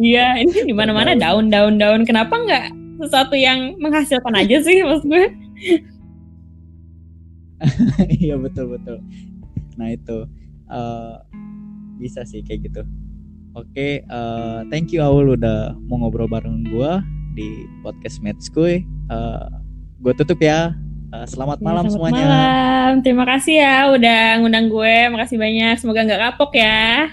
Iya, 0.00 0.42
ini 0.42 0.66
di 0.66 0.74
mana-mana 0.74 1.14
daun, 1.14 1.54
daun, 1.54 1.78
daun. 1.78 2.02
Kenapa 2.02 2.34
nggak 2.34 2.74
sesuatu 2.98 3.38
yang 3.38 3.78
menghasilkan 3.78 4.34
aja 4.34 4.58
sih, 4.60 4.82
mas 4.82 5.02
gue? 5.06 5.24
Iya 8.24 8.40
betul 8.40 8.72
betul. 8.72 9.04
Nah 9.76 9.92
itu 9.92 10.24
uh, 10.72 11.20
bisa 12.00 12.24
sih 12.24 12.40
kayak 12.40 12.72
gitu. 12.72 12.82
Oke, 13.52 14.00
uh, 14.08 14.64
thank 14.72 14.94
you 14.96 15.04
Aul 15.04 15.36
udah 15.36 15.76
mau 15.84 16.00
ngobrol 16.00 16.30
bareng 16.30 16.64
gue 16.64 16.92
di 17.36 17.68
podcast 17.84 18.24
Matchkuy. 18.24 18.80
Uh, 19.12 19.60
gue 20.00 20.12
tutup 20.16 20.40
ya. 20.40 20.72
Uh, 21.10 21.26
selamat 21.26 21.58
ya, 21.58 21.66
malam 21.66 21.84
selamat 21.90 21.94
semuanya. 21.98 22.22
Malam. 22.22 22.92
Terima 23.02 23.24
kasih 23.26 23.54
ya 23.58 23.76
udah 23.90 24.22
ngundang 24.38 24.66
gue. 24.70 24.96
Makasih 25.10 25.36
banyak. 25.42 25.74
Semoga 25.82 26.06
nggak 26.06 26.22
kapok 26.22 26.54
ya. 26.54 27.10